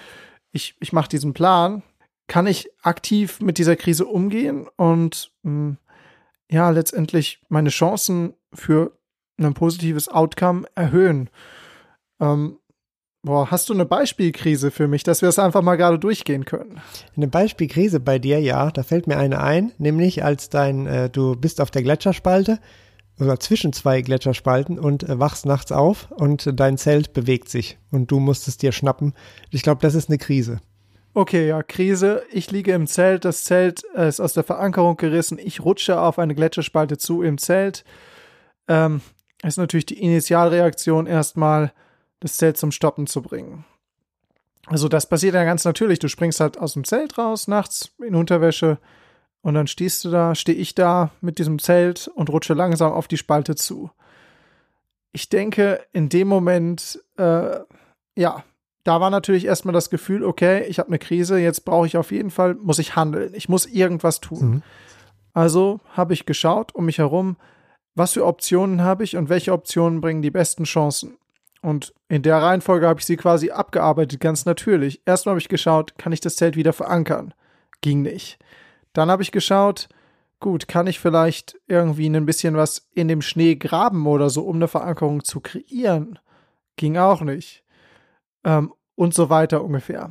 ich, 0.51 0.75
ich 0.81 0.93
mache 0.93 1.11
diesen 1.11 1.33
Plan, 1.33 1.85
kann 2.27 2.49
ich 2.49 2.71
aktiv 2.83 3.41
mit 3.41 3.57
dieser 3.57 3.77
Krise 3.77 4.07
umgehen 4.07 4.67
und 4.75 5.31
mh, 5.45 5.53
hm, 5.53 5.77
ja, 6.51 6.71
letztendlich 6.71 7.41
meine 7.49 7.71
Chancen 7.71 8.35
für 8.53 8.99
ein 9.45 9.55
positives 9.55 10.09
Outcome 10.09 10.67
erhöhen. 10.75 11.31
Ähm, 12.21 12.59
boah, 13.23 13.51
hast 13.51 13.69
du 13.69 13.75
eine 13.75 13.85
Beispielkrise 13.85 14.71
für 14.71 14.89
mich, 14.89 15.03
dass 15.03 15.23
wir 15.23 15.29
es 15.29 15.39
einfach 15.39 15.63
mal 15.63 15.77
gerade 15.77 15.99
durchgehen 15.99 16.45
können? 16.45 16.81
Eine 17.17 17.29
Beispielkrise 17.29 18.01
bei 18.01 18.19
dir, 18.19 18.41
ja, 18.41 18.71
da 18.71 18.83
fällt 18.83 19.07
mir 19.07 19.17
eine 19.17 19.41
ein, 19.41 19.73
nämlich 19.79 20.25
als 20.25 20.49
dein, 20.49 20.87
äh, 20.87 21.11
du 21.11 21.37
bist 21.37 21.61
auf 21.61 21.71
der 21.71 21.83
Gletscherspalte 21.83 22.59
oder 23.21 23.39
zwischen 23.39 23.73
zwei 23.73 24.01
Gletscherspalten 24.03 24.79
und 24.79 25.09
äh, 25.09 25.19
wachst 25.19 25.47
nachts 25.47 25.73
auf 25.73 26.11
und 26.11 26.49
dein 26.59 26.79
Zelt 26.79 27.13
bewegt 27.13 27.49
sich 27.49 27.79
und 27.91 28.11
du 28.11 28.21
musst 28.21 28.49
es 28.49 28.57
dir 28.57 28.73
schnappen. 28.73 29.15
Ich 29.51 29.63
glaube, 29.63 29.81
das 29.81 29.95
ist 29.95 30.09
eine 30.09 30.19
Krise. 30.19 30.61
Okay, 31.15 31.47
ja, 31.47 31.63
Krise. 31.63 32.23
Ich 32.33 32.51
liege 32.51 32.73
im 32.73 32.87
Zelt, 32.87 33.27
das 33.27 33.45
Zelt 33.45 33.83
äh, 33.95 34.09
ist 34.09 34.21
aus 34.21 34.33
der 34.33 34.45
Verankerung 34.45 34.97
gerissen. 34.97 35.39
Ich 35.39 35.61
rutsche 35.61 36.01
auf 36.01 36.19
eine 36.19 36.35
Gletscherspalte 36.35 36.97
zu 36.97 37.23
im 37.23 37.37
Zelt. 37.37 37.85
Ähm, 38.67 39.03
ist 39.49 39.59
natürlich 39.59 39.87
die 39.87 40.01
Initialreaktion 40.01 41.07
erstmal, 41.07 41.73
das 42.21 42.37
Zelt 42.37 42.57
zum 42.57 42.71
Stoppen 42.71 43.07
zu 43.07 43.21
bringen. 43.21 43.65
Also 44.67 44.89
das 44.89 45.09
passiert 45.09 45.35
ja 45.35 45.45
ganz 45.45 45.65
natürlich. 45.65 45.99
Du 45.99 46.09
springst 46.09 46.39
halt 46.41 46.59
aus 46.59 46.75
dem 46.75 46.85
Zelt 46.85 47.19
raus, 47.19 47.49
nachts 47.49 47.91
in 47.99 48.15
Unterwäsche 48.15 48.79
und 49.41 49.55
dann 49.55 49.67
stehst 49.67 50.05
du 50.05 50.11
da, 50.11 50.35
stehe 50.35 50.57
ich 50.57 50.75
da 50.75 51.11
mit 51.21 51.39
diesem 51.39 51.59
Zelt 51.59 52.09
und 52.15 52.31
rutsche 52.31 52.55
langsam 52.55 52.93
auf 52.93 53.09
die 53.09 53.17
Spalte 53.17 53.57
zu. 53.57 53.91
Ich 55.13 55.29
denke, 55.29 55.81
in 55.93 56.09
dem 56.09 56.29
Moment, 56.29 57.03
äh, 57.19 57.59
ja, 58.17 58.45
da 58.85 59.01
war 59.01 59.11
natürlich 59.11 59.45
erstmal 59.45 59.75
das 59.75 59.91
Gefühl, 59.91 60.25
okay, 60.25 60.65
ich 60.69 60.79
habe 60.79 60.89
eine 60.89 60.99
Krise, 60.99 61.39
jetzt 61.39 61.65
brauche 61.65 61.87
ich 61.87 61.97
auf 61.97 62.13
jeden 62.13 62.31
Fall, 62.31 62.55
muss 62.55 62.79
ich 62.79 62.97
handeln, 62.97 63.33
ich 63.35 63.49
muss 63.49 63.67
irgendwas 63.67 64.21
tun. 64.21 64.51
Mhm. 64.51 64.63
Also 65.35 65.81
habe 65.91 66.15
ich 66.15 66.25
geschaut 66.25 66.75
um 66.75 66.87
mich 66.87 66.99
herum, 66.99 67.37
was 67.95 68.13
für 68.13 68.27
Optionen 68.27 68.83
habe 68.83 69.05
ich 69.05 69.17
und 69.17 69.29
welche 69.29 69.53
Optionen 69.53 70.01
bringen 70.01 70.23
die 70.23 70.31
besten 70.31 70.65
Chancen. 70.65 71.19
Und 71.61 71.95
in 72.09 72.23
der 72.23 72.43
Reihenfolge 72.43 72.89
habe 72.89 73.01
ich 73.01 73.07
sie 73.07 73.17
quasi 73.17 73.51
abgearbeitet, 73.51 74.21
ganz 74.21 74.45
natürlich. 74.45 75.01
Erstmal 75.07 75.35
habe 75.35 75.41
ich 75.41 75.49
geschaut, 75.49 75.97
kann 75.97 76.13
ich 76.13 76.21
das 76.21 76.37
Zelt 76.37 76.57
wieder 76.57 76.73
verankern? 76.73 77.35
Ging 77.81 78.03
nicht. 78.03 78.39
Dann 78.93 79.11
habe 79.11 79.23
ich 79.23 79.31
geschaut, 79.31 79.89
gut, 80.41 80.67
kann 80.67 80.89
ich 80.89 80.99
vielleicht 80.99 81.59
irgendwie 81.69 82.09
ein 82.09 82.27
bisschen 82.27 82.57
was 82.57 82.89
in 82.95 83.09
dem 83.09 83.23
Schnee 83.23 83.55
graben 83.55 84.07
oder 84.07 84.29
so, 84.29 84.43
um 84.43 84.57
eine 84.57 84.69
Verankerung 84.69 85.23
zu 85.23 85.41
kreieren? 85.41 86.19
Ging 86.77 86.97
auch 86.97 87.21
nicht. 87.21 87.63
Ähm, 88.45 88.73
und 88.97 89.15
so 89.15 89.31
weiter 89.31 89.63
ungefähr. 89.65 90.11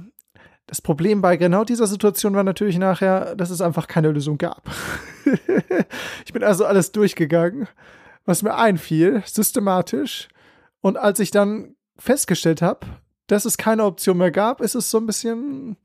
Das 0.71 0.81
Problem 0.81 1.21
bei 1.21 1.35
genau 1.35 1.65
dieser 1.65 1.85
Situation 1.85 2.33
war 2.33 2.45
natürlich 2.45 2.77
nachher, 2.77 3.35
dass 3.35 3.49
es 3.49 3.59
einfach 3.59 3.89
keine 3.89 4.09
Lösung 4.09 4.37
gab. 4.37 4.71
ich 6.25 6.31
bin 6.31 6.45
also 6.45 6.63
alles 6.63 6.93
durchgegangen, 6.93 7.67
was 8.23 8.41
mir 8.41 8.55
einfiel, 8.55 9.21
systematisch. 9.25 10.29
Und 10.79 10.95
als 10.95 11.19
ich 11.19 11.29
dann 11.29 11.75
festgestellt 11.97 12.61
habe, 12.61 12.87
dass 13.27 13.43
es 13.43 13.57
keine 13.57 13.83
Option 13.83 14.17
mehr 14.17 14.31
gab, 14.31 14.61
ist 14.61 14.75
es 14.75 14.89
so 14.89 14.97
ein 14.99 15.07
bisschen 15.07 15.75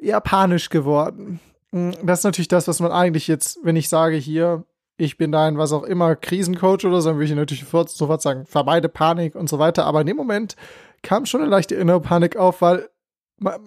ja, 0.00 0.20
panisch 0.20 0.68
geworden. 0.68 1.40
Hm, 1.72 1.94
das 2.04 2.20
ist 2.20 2.24
natürlich 2.24 2.46
das, 2.46 2.68
was 2.68 2.78
man 2.78 2.92
eigentlich 2.92 3.26
jetzt, 3.26 3.58
wenn 3.64 3.74
ich 3.74 3.88
sage 3.88 4.14
hier, 4.14 4.62
ich 4.96 5.18
bin 5.18 5.32
dein, 5.32 5.58
was 5.58 5.72
auch 5.72 5.82
immer, 5.82 6.14
Krisencoach 6.14 6.84
oder 6.84 7.00
so, 7.00 7.08
dann 7.08 7.16
würde 7.18 7.24
ich 7.24 7.34
natürlich 7.34 7.64
sofort 7.64 8.22
sagen, 8.22 8.46
vermeide 8.46 8.88
Panik 8.88 9.34
und 9.34 9.48
so 9.48 9.58
weiter. 9.58 9.86
Aber 9.86 10.02
in 10.02 10.06
dem 10.06 10.16
Moment 10.16 10.54
kam 11.02 11.26
schon 11.26 11.40
eine 11.40 11.50
leichte 11.50 11.74
innere 11.74 12.00
Panik 12.00 12.36
auf, 12.36 12.62
weil 12.62 12.88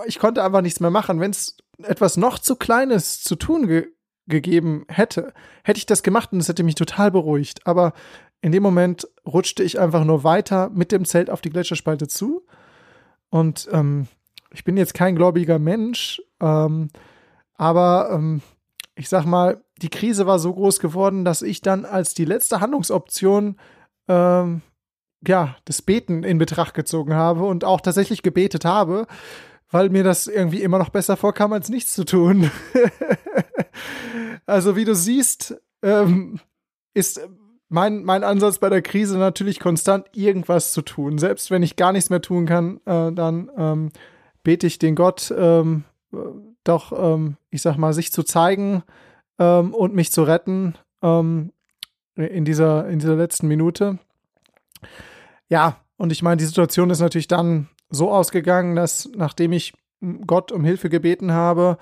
ich 0.06 0.20
konnte 0.20 0.44
einfach 0.44 0.62
nichts 0.62 0.80
mehr 0.80 0.92
machen. 0.92 1.20
Wenn 1.20 1.32
es 1.32 1.58
etwas 1.84 2.18
noch 2.18 2.40
zu 2.40 2.56
Kleines 2.56 3.22
zu 3.22 3.36
tun 3.36 3.68
ge 3.68 3.88
gegeben 4.30 4.84
hätte, 4.90 5.34
hätte 5.64 5.78
ich 5.78 5.86
das 5.86 6.04
gemacht 6.04 6.34
und 6.34 6.42
es 6.42 6.50
hätte 6.50 6.64
mich 6.64 6.76
total 6.76 7.12
beruhigt. 7.12 7.66
Aber 7.66 7.94
in 8.42 8.52
dem 8.52 8.62
Moment 8.62 9.08
rutschte 9.26 9.64
ich 9.64 9.80
einfach 9.80 10.04
nur 10.04 10.26
weiter 10.26 10.70
mit 10.70 10.92
dem 10.92 11.06
Zelt 11.06 11.30
auf 11.30 11.40
die 11.40 11.50
Gletscherspalte 11.50 12.10
zu. 12.10 12.46
Und 13.30 13.70
ähm, 13.72 14.08
ich 14.52 14.66
bin 14.66 14.76
jetzt 14.76 14.94
kein 14.94 15.16
gläubiger 15.16 15.60
Mensch, 15.60 16.22
ähm, 16.42 16.90
aber 17.54 18.10
ähm, 18.12 18.42
ich 18.96 19.08
sag 19.08 19.26
mal, 19.26 19.64
die 19.82 19.90
Krise 19.90 20.28
war 20.28 20.40
so 20.40 20.54
groß 20.54 20.80
geworden, 20.80 21.24
dass 21.24 21.42
ich 21.42 21.62
dann 21.62 21.86
als 21.86 22.14
die 22.14 22.26
letzte 22.26 22.60
Handlungsoption 22.60 23.56
ähm, 24.10 24.62
ja, 25.26 25.56
das 25.66 25.82
Beten 25.82 26.24
in 26.24 26.38
Betracht 26.38 26.74
gezogen 26.74 27.14
habe 27.14 27.46
und 27.46 27.64
auch 27.64 27.82
tatsächlich 27.82 28.24
gebetet 28.24 28.66
habe 28.66 29.08
weil 29.72 29.90
mir 29.90 30.04
das 30.04 30.28
irgendwie 30.28 30.62
immer 30.62 30.80
noch 30.80 30.90
besser 30.90 31.18
vorkam, 31.18 31.54
als 31.54 31.70
nichts 31.70 31.94
zu 31.94 32.06
tun. 32.06 32.50
also 34.46 34.76
wie 34.76 34.86
du 34.86 34.96
siehst, 34.96 35.60
ähm, 35.82 36.40
ist 36.94 37.22
mein, 37.70 38.04
mein 38.04 38.24
Ansatz 38.24 38.60
bei 38.60 38.70
der 38.70 38.82
Krise 38.82 39.18
natürlich 39.18 39.60
konstant 39.60 40.06
irgendwas 40.14 40.72
zu 40.72 40.82
tun. 40.82 41.18
Selbst 41.18 41.52
wenn 41.52 41.64
ich 41.64 41.76
gar 41.76 41.92
nichts 41.92 42.10
mehr 42.10 42.22
tun 42.22 42.46
kann, 42.46 42.78
äh, 42.86 43.12
dann 43.12 43.52
ähm, 43.58 43.92
bete 44.44 44.68
ich 44.68 44.80
den 44.80 44.96
Gott 44.96 45.34
ähm, 45.38 45.84
doch, 46.64 46.92
ähm, 46.92 47.38
ich 47.50 47.62
sag 47.62 47.78
mal, 47.78 47.94
sich 47.94 48.12
zu 48.12 48.24
zeigen 48.24 48.84
ähm, 49.40 49.74
und 49.74 49.94
mich 49.94 50.12
zu 50.12 50.24
retten 50.24 50.76
ähm, 51.02 51.52
in, 52.16 52.46
dieser, 52.46 52.88
in 52.88 53.00
dieser 53.00 53.16
letzten 53.16 53.48
Minute. 53.48 54.00
Ja, 55.50 55.78
und 55.98 56.12
ich 56.12 56.22
meine, 56.24 56.38
die 56.38 56.46
Situation 56.46 56.90
ist 56.90 57.00
natürlich 57.00 57.28
dann 57.28 57.70
so 57.89 58.12
ausgegangen, 58.12 58.76
dass 58.76 59.10
nachdem 59.15 59.54
ich 59.54 59.73
Gott 60.26 60.52
um 60.52 60.63
Hilfe 60.63 60.89
gebeten 60.89 61.32
habe, 61.32 61.78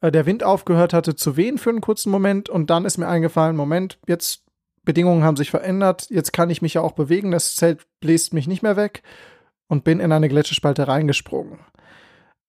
äh, 0.00 0.10
der 0.10 0.26
Wind 0.26 0.44
aufgehört 0.44 0.92
hatte 0.92 1.16
zu 1.16 1.36
wehen 1.36 1.58
für 1.58 1.70
einen 1.70 1.80
kurzen 1.80 2.10
Moment 2.10 2.48
und 2.48 2.70
dann 2.70 2.84
ist 2.84 2.98
mir 2.98 3.08
eingefallen, 3.08 3.56
Moment, 3.56 3.98
jetzt 4.06 4.44
Bedingungen 4.84 5.22
haben 5.22 5.36
sich 5.36 5.50
verändert, 5.50 6.06
jetzt 6.08 6.32
kann 6.32 6.50
ich 6.50 6.62
mich 6.62 6.74
ja 6.74 6.80
auch 6.80 6.92
bewegen, 6.92 7.30
das 7.30 7.56
Zelt 7.56 7.86
bläst 8.00 8.32
mich 8.32 8.46
nicht 8.46 8.62
mehr 8.62 8.76
weg 8.76 9.02
und 9.66 9.84
bin 9.84 10.00
in 10.00 10.12
eine 10.12 10.28
Gletscherspalte 10.28 10.88
reingesprungen. 10.88 11.58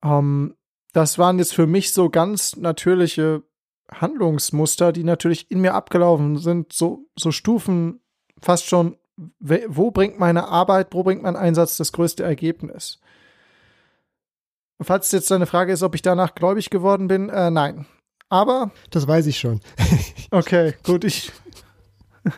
Ähm, 0.04 0.56
das 0.94 1.18
waren 1.18 1.38
jetzt 1.38 1.54
für 1.54 1.68
mich 1.68 1.92
so 1.92 2.10
ganz 2.10 2.56
natürliche 2.56 3.44
Handlungsmuster, 3.92 4.92
die 4.92 5.04
natürlich 5.04 5.52
in 5.52 5.62
mir 5.62 5.74
abgelaufen 5.74 6.38
sind, 6.38 6.72
so, 6.74 7.08
so 7.18 7.32
Stufen 7.32 8.02
fast 8.42 8.68
schon 8.68 8.96
wo 9.40 9.92
bringt 9.92 10.20
meine 10.20 10.48
Arbeit, 10.48 10.90
wo 10.92 11.04
bringt 11.04 11.24
mein 11.24 11.36
Einsatz 11.36 11.78
das 11.78 11.92
größte 11.92 12.24
Ergebnis? 12.24 13.00
Falls 14.82 15.12
jetzt 15.12 15.30
deine 15.30 15.46
Frage 15.46 15.74
ist, 15.74 15.84
ob 15.84 15.94
ich 15.96 16.02
danach 16.02 16.36
gläubig 16.36 16.70
geworden 16.70 17.08
bin, 17.08 17.30
äh, 17.30 17.52
nein. 17.52 17.86
Aber. 18.30 18.72
Das 18.92 19.08
weiß 19.08 19.26
ich 19.28 19.38
schon. 19.40 19.60
okay, 20.32 20.76
gut, 20.84 21.04
ich. 21.04 21.32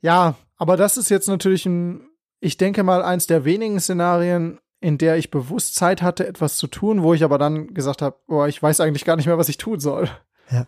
ja, 0.00 0.36
aber 0.56 0.76
das 0.76 0.96
ist 0.96 1.10
jetzt 1.10 1.28
natürlich 1.28 1.66
ein, 1.66 2.08
ich 2.40 2.56
denke 2.56 2.84
mal, 2.84 3.02
eins 3.02 3.26
der 3.26 3.44
wenigen 3.44 3.80
Szenarien, 3.80 4.60
in 4.80 4.96
der 4.96 5.16
ich 5.16 5.30
bewusst 5.30 5.74
Zeit 5.74 6.02
hatte, 6.02 6.26
etwas 6.26 6.56
zu 6.56 6.66
tun, 6.66 7.02
wo 7.02 7.14
ich 7.14 7.22
aber 7.22 7.38
dann 7.38 7.74
gesagt 7.74 8.00
habe, 8.00 8.16
oh, 8.28 8.44
ich 8.46 8.62
weiß 8.62 8.80
eigentlich 8.80 9.04
gar 9.04 9.16
nicht 9.16 9.26
mehr, 9.26 9.38
was 9.38 9.48
ich 9.48 9.58
tun 9.58 9.78
soll. 9.78 10.08
Ja. 10.50 10.66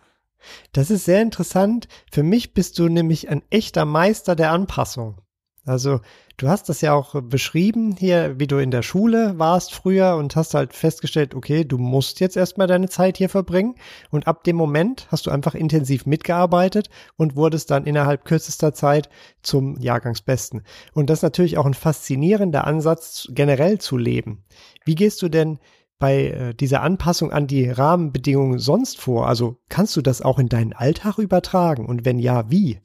Das 0.73 0.91
ist 0.91 1.05
sehr 1.05 1.21
interessant. 1.21 1.87
Für 2.11 2.23
mich 2.23 2.53
bist 2.53 2.79
du 2.79 2.87
nämlich 2.87 3.29
ein 3.29 3.43
echter 3.49 3.85
Meister 3.85 4.35
der 4.35 4.51
Anpassung. 4.51 5.21
Also 5.65 5.99
du 6.37 6.47
hast 6.47 6.69
das 6.69 6.81
ja 6.81 6.93
auch 6.93 7.19
beschrieben 7.23 7.95
hier, 7.97 8.39
wie 8.39 8.45
du 8.45 8.57
in 8.57 8.69
der 8.69 8.83
Schule 8.83 9.39
warst 9.39 9.73
früher 9.73 10.15
und 10.15 10.35
hast 10.35 10.53
halt 10.53 10.73
festgestellt, 10.73 11.33
okay, 11.33 11.65
du 11.65 11.79
musst 11.79 12.19
jetzt 12.19 12.37
erstmal 12.37 12.67
deine 12.67 12.87
Zeit 12.87 13.17
hier 13.17 13.29
verbringen. 13.29 13.75
Und 14.11 14.27
ab 14.27 14.43
dem 14.43 14.55
Moment 14.55 15.07
hast 15.09 15.25
du 15.25 15.31
einfach 15.31 15.55
intensiv 15.55 16.05
mitgearbeitet 16.05 16.89
und 17.17 17.35
wurdest 17.35 17.71
dann 17.71 17.85
innerhalb 17.85 18.25
kürzester 18.25 18.73
Zeit 18.73 19.09
zum 19.41 19.79
Jahrgangsbesten. 19.79 20.61
Und 20.93 21.09
das 21.09 21.19
ist 21.19 21.23
natürlich 21.23 21.57
auch 21.57 21.65
ein 21.65 21.73
faszinierender 21.73 22.65
Ansatz, 22.65 23.27
generell 23.31 23.79
zu 23.79 23.97
leben. 23.97 24.43
Wie 24.85 24.95
gehst 24.95 25.23
du 25.23 25.29
denn 25.29 25.57
bei 25.99 26.27
äh, 26.27 26.53
dieser 26.53 26.81
Anpassung 26.81 27.31
an 27.31 27.47
die 27.47 27.69
Rahmenbedingungen 27.69 28.59
sonst 28.59 28.99
vor? 28.99 29.27
Also 29.27 29.57
kannst 29.69 29.95
du 29.95 30.01
das 30.01 30.21
auch 30.21 30.39
in 30.39 30.49
deinen 30.49 30.73
Alltag 30.73 31.17
übertragen? 31.17 31.85
Und 31.85 32.05
wenn 32.05 32.19
ja, 32.19 32.49
wie? 32.49 32.79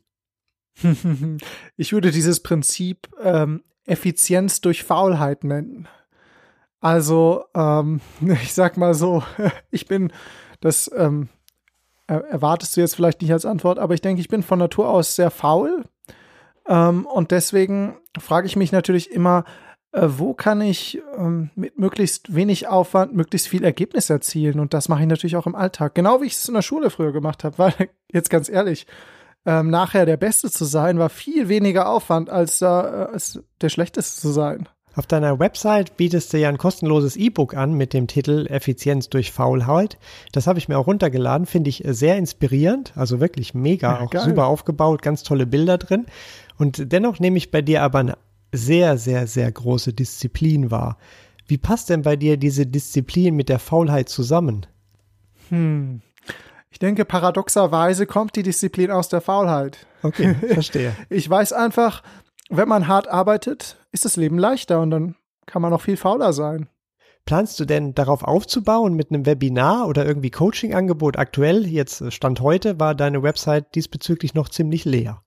ich 1.77 1.93
würde 1.93 2.11
dieses 2.11 2.43
Prinzip 2.43 3.09
ähm, 3.23 3.63
Effizienz 3.87 4.61
durch 4.61 4.85
Faulheit 4.85 5.45
nennen. 5.45 5.89
Also, 6.81 7.45
ähm, 7.55 8.01
ich 8.43 8.55
sag 8.55 8.77
mal 8.77 8.95
so, 8.95 9.23
ich 9.71 9.87
bin, 9.87 10.13
das 10.61 10.91
ähm, 10.97 11.29
erwartest 12.07 12.77
du 12.77 12.81
jetzt 12.81 12.97
vielleicht 12.97 13.23
nicht 13.23 13.33
als 13.33 13.47
Antwort, 13.47 13.79
aber 13.79 13.95
ich 13.95 14.01
denke, 14.01 14.21
ich 14.21 14.29
bin 14.29 14.43
von 14.43 14.59
Natur 14.59 14.89
aus 14.89 15.15
sehr 15.15 15.31
faul. 15.31 15.85
Ähm, 16.67 17.07
und 17.07 17.31
deswegen 17.31 17.97
frage 18.19 18.47
ich 18.47 18.57
mich 18.57 18.73
natürlich 18.73 19.11
immer, 19.13 19.45
wo 19.93 20.35
kann 20.35 20.61
ich 20.61 21.01
ähm, 21.17 21.51
mit 21.57 21.79
möglichst 21.79 22.35
wenig 22.35 22.69
Aufwand 22.69 23.15
möglichst 23.15 23.49
viel 23.49 23.65
Ergebnis 23.65 24.09
erzielen? 24.09 24.61
Und 24.61 24.73
das 24.73 24.89
mache 24.89 25.01
ich 25.01 25.09
natürlich 25.09 25.37
auch 25.37 25.47
im 25.47 25.57
Alltag. 25.57 25.95
Genau 25.95 26.21
wie 26.21 26.27
ich 26.27 26.35
es 26.35 26.49
in 26.49 26.55
der 26.55 26.63
Schule 26.63 26.91
früher 26.91 27.13
gemacht 27.13 27.43
habe, 27.45 27.59
weil, 27.59 27.75
jetzt 28.13 28.31
ganz 28.31 28.49
ehrlich, 28.49 28.87
ähm, 29.47 29.71
nachher 29.71 30.07
der 30.07 30.17
Beste 30.17 30.51
zu 30.51 30.65
sein, 30.65 30.99
war 30.99 31.09
viel 31.09 31.49
weniger 31.49 31.89
Aufwand, 31.89 32.31
als, 32.31 32.63
äh, 32.63 32.67
als 32.67 33.43
der 33.61 33.69
Schlechteste 33.69 34.21
zu 34.21 34.31
sein. 34.31 34.69
Auf 34.97 35.07
deiner 35.07 35.39
Website 35.39 35.97
bietest 35.97 36.33
du 36.33 36.39
ja 36.39 36.49
ein 36.49 36.59
kostenloses 36.59 37.17
E-Book 37.17 37.55
an 37.55 37.75
mit 37.75 37.93
dem 37.93 38.09
Titel 38.09 38.47
Effizienz 38.49 39.09
durch 39.09 39.31
Faulheit. 39.31 39.99
Das 40.33 40.49
habe 40.49 40.59
ich 40.59 40.69
mir 40.69 40.79
auch 40.79 40.89
runtergeladen, 40.89 41.47
finde 41.47 41.71
ich 41.71 41.85
sehr 41.87 42.17
inspirierend, 42.17 42.93
also 42.97 43.21
wirklich 43.21 43.55
mega, 43.55 43.95
ja, 43.95 44.01
auch 44.01 44.11
geil. 44.11 44.25
super 44.25 44.47
aufgebaut, 44.47 45.03
ganz 45.03 45.23
tolle 45.23 45.47
Bilder 45.47 45.79
drin. 45.79 46.07
Und 46.59 46.93
dennoch 46.93 47.21
nehme 47.21 47.39
ich 47.39 47.53
bei 47.53 47.63
dir 47.63 47.83
aber 47.83 48.01
eine 48.01 48.19
sehr, 48.53 48.99
sehr, 48.99 49.27
sehr 49.27 49.51
große 49.51 49.93
Disziplin 49.93 50.71
wahr. 50.71 50.99
Wie 51.47 51.59
passt 51.59 51.91
denn 51.91 52.03
bei 52.03 52.17
dir 52.17 52.37
diese 52.37 52.67
Disziplin 52.67 53.35
mit 53.35 53.49
der 53.49 53.59
Faulheit 53.59 54.09
zusammen? 54.09 54.67
Hm, 55.49 56.01
ich 56.71 56.79
denke, 56.79 57.05
paradoxerweise 57.05 58.07
kommt 58.07 58.37
die 58.37 58.43
Disziplin 58.43 58.91
aus 58.91 59.09
der 59.09 59.21
Faulheit. 59.21 59.87
Okay, 60.03 60.35
verstehe. 60.49 60.95
ich 61.09 61.29
weiß 61.29 61.53
einfach, 61.53 62.03
wenn 62.49 62.69
man 62.69 62.87
hart 62.87 63.09
arbeitet, 63.09 63.77
ist 63.93 64.05
das 64.05 64.17
Leben 64.17 64.39
leichter 64.39 64.81
und 64.81 64.91
dann 64.91 65.17
kann 65.47 65.63
man 65.63 65.73
auch 65.73 65.81
viel 65.81 65.97
fauler 65.97 66.33
sein. 66.33 66.69
Planst 67.27 67.61
du 67.61 67.65
denn 67.65 67.95
darauf 67.95 68.23
aufzubauen 68.25 68.95
mit 68.95 69.11
einem 69.11 69.27
Webinar 69.27 69.87
oder 69.89 70.07
irgendwie 70.07 70.31
Coaching-Angebot? 70.31 71.19
Aktuell, 71.19 71.67
jetzt 71.67 72.13
Stand 72.13 72.41
heute, 72.41 72.81
war 72.81 72.95
deine 72.95 73.23
Website 73.23 73.75
diesbezüglich 73.75 74.35
noch 74.35 74.49
ziemlich 74.49 74.85
leer. 74.85 75.23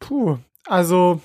Puh, 0.00 0.38
also 0.66 1.20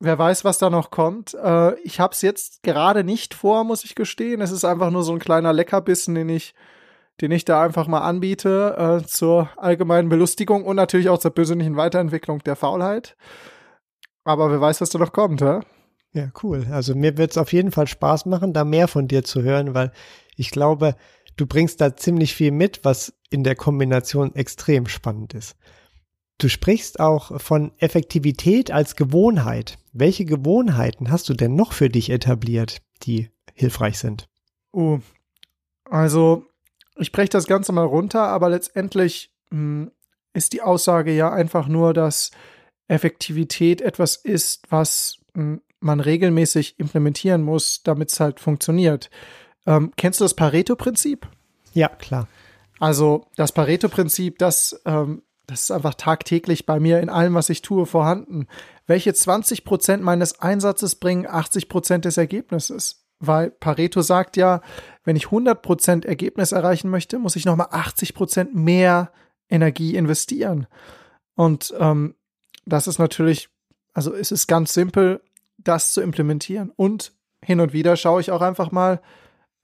wer 0.00 0.18
weiß, 0.18 0.44
was 0.44 0.58
da 0.58 0.70
noch 0.70 0.90
kommt. 0.90 1.34
Äh, 1.34 1.78
ich 1.80 2.00
habe 2.00 2.12
es 2.12 2.22
jetzt 2.22 2.62
gerade 2.62 3.04
nicht 3.04 3.34
vor, 3.34 3.64
muss 3.64 3.84
ich 3.84 3.94
gestehen. 3.94 4.40
Es 4.40 4.50
ist 4.50 4.64
einfach 4.64 4.90
nur 4.90 5.04
so 5.04 5.12
ein 5.12 5.18
kleiner 5.18 5.52
Leckerbissen, 5.52 6.14
den 6.14 6.28
ich 6.28 6.54
den 7.20 7.32
ich 7.32 7.44
da 7.44 7.62
einfach 7.62 7.86
mal 7.86 8.00
anbiete 8.00 9.00
äh, 9.02 9.06
zur 9.06 9.50
allgemeinen 9.56 10.08
Belustigung 10.08 10.64
und 10.64 10.76
natürlich 10.76 11.08
auch 11.08 11.18
zur 11.18 11.32
persönlichen 11.32 11.76
Weiterentwicklung 11.76 12.38
der 12.40 12.56
Faulheit. 12.56 13.16
Aber 14.24 14.50
wer 14.50 14.60
weiß, 14.60 14.80
was 14.80 14.90
da 14.90 14.98
noch 14.98 15.12
kommt, 15.12 15.42
hä? 15.42 15.60
Ja, 16.12 16.30
cool. 16.42 16.66
Also 16.70 16.94
mir 16.94 17.18
wird 17.18 17.32
es 17.32 17.38
auf 17.38 17.52
jeden 17.52 17.72
Fall 17.72 17.86
Spaß 17.86 18.26
machen, 18.26 18.52
da 18.52 18.64
mehr 18.64 18.88
von 18.88 19.06
dir 19.06 19.22
zu 19.22 19.42
hören, 19.42 19.74
weil 19.74 19.92
ich 20.36 20.50
glaube, 20.50 20.96
du 21.36 21.46
bringst 21.46 21.80
da 21.80 21.94
ziemlich 21.94 22.34
viel 22.34 22.50
mit, 22.50 22.84
was 22.84 23.14
in 23.30 23.44
der 23.44 23.54
Kombination 23.54 24.34
extrem 24.34 24.86
spannend 24.86 25.34
ist. 25.34 25.56
Du 26.40 26.48
sprichst 26.48 27.00
auch 27.00 27.38
von 27.38 27.70
Effektivität 27.76 28.70
als 28.70 28.96
Gewohnheit. 28.96 29.76
Welche 29.92 30.24
Gewohnheiten 30.24 31.10
hast 31.10 31.28
du 31.28 31.34
denn 31.34 31.54
noch 31.54 31.74
für 31.74 31.90
dich 31.90 32.08
etabliert, 32.08 32.80
die 33.02 33.28
hilfreich 33.52 33.98
sind? 33.98 34.26
Oh, 34.72 35.00
also 35.84 36.46
ich 36.96 37.12
breche 37.12 37.28
das 37.28 37.46
Ganze 37.46 37.72
mal 37.72 37.84
runter, 37.84 38.22
aber 38.22 38.48
letztendlich 38.48 39.34
mh, 39.50 39.58
hm, 39.58 39.90
ist 40.32 40.54
die 40.54 40.62
Aussage 40.62 41.12
ja 41.12 41.30
einfach 41.30 41.68
nur, 41.68 41.92
dass 41.92 42.30
Effektivität 42.88 43.82
etwas 43.82 44.16
ist, 44.16 44.62
was 44.70 45.18
mh, 45.34 45.42
hm, 45.42 45.60
man 45.80 46.00
regelmäßig 46.00 46.78
implementieren 46.78 47.42
muss, 47.42 47.82
damit 47.82 48.10
es 48.12 48.18
halt 48.18 48.40
funktioniert. 48.40 49.10
Ähm, 49.66 49.92
kennst 49.96 50.20
du 50.20 50.24
das 50.24 50.34
Pareto-Prinzip? 50.34 51.28
Ja, 51.74 51.88
klar. 51.88 52.28
Also 52.78 53.26
das 53.36 53.52
Pareto-Prinzip, 53.52 54.38
das, 54.38 54.80
ähm, 54.86 55.22
das 55.50 55.62
ist 55.62 55.70
einfach 55.70 55.94
tagtäglich 55.94 56.66
bei 56.66 56.80
mir 56.80 57.00
in 57.00 57.08
allem, 57.08 57.34
was 57.34 57.50
ich 57.50 57.62
tue, 57.62 57.86
vorhanden. 57.86 58.46
Welche 58.86 59.12
20 59.12 59.64
Prozent 59.64 60.02
meines 60.02 60.40
Einsatzes 60.40 60.96
bringen 60.96 61.26
80 61.26 61.68
Prozent 61.68 62.04
des 62.04 62.16
Ergebnisses? 62.16 63.00
weil 63.20 63.50
Pareto 63.50 64.00
sagt 64.00 64.36
ja, 64.36 64.62
wenn 65.04 65.14
ich 65.14 65.26
100% 65.26 66.06
Ergebnis 66.06 66.52
erreichen 66.52 66.90
möchte, 66.90 67.18
muss 67.18 67.36
ich 67.36 67.44
nochmal 67.44 67.68
80% 67.68 68.48
mehr 68.54 69.12
Energie 69.48 69.94
investieren. 69.94 70.66
Und 71.36 71.72
ähm, 71.78 72.14
das 72.64 72.86
ist 72.86 72.98
natürlich, 72.98 73.50
also 73.92 74.14
es 74.14 74.32
ist 74.32 74.46
ganz 74.46 74.72
simpel, 74.72 75.20
das 75.58 75.92
zu 75.92 76.00
implementieren. 76.00 76.72
Und 76.74 77.12
hin 77.44 77.60
und 77.60 77.72
wieder 77.72 77.96
schaue 77.96 78.22
ich 78.22 78.30
auch 78.30 78.40
einfach 78.40 78.72
mal 78.72 79.00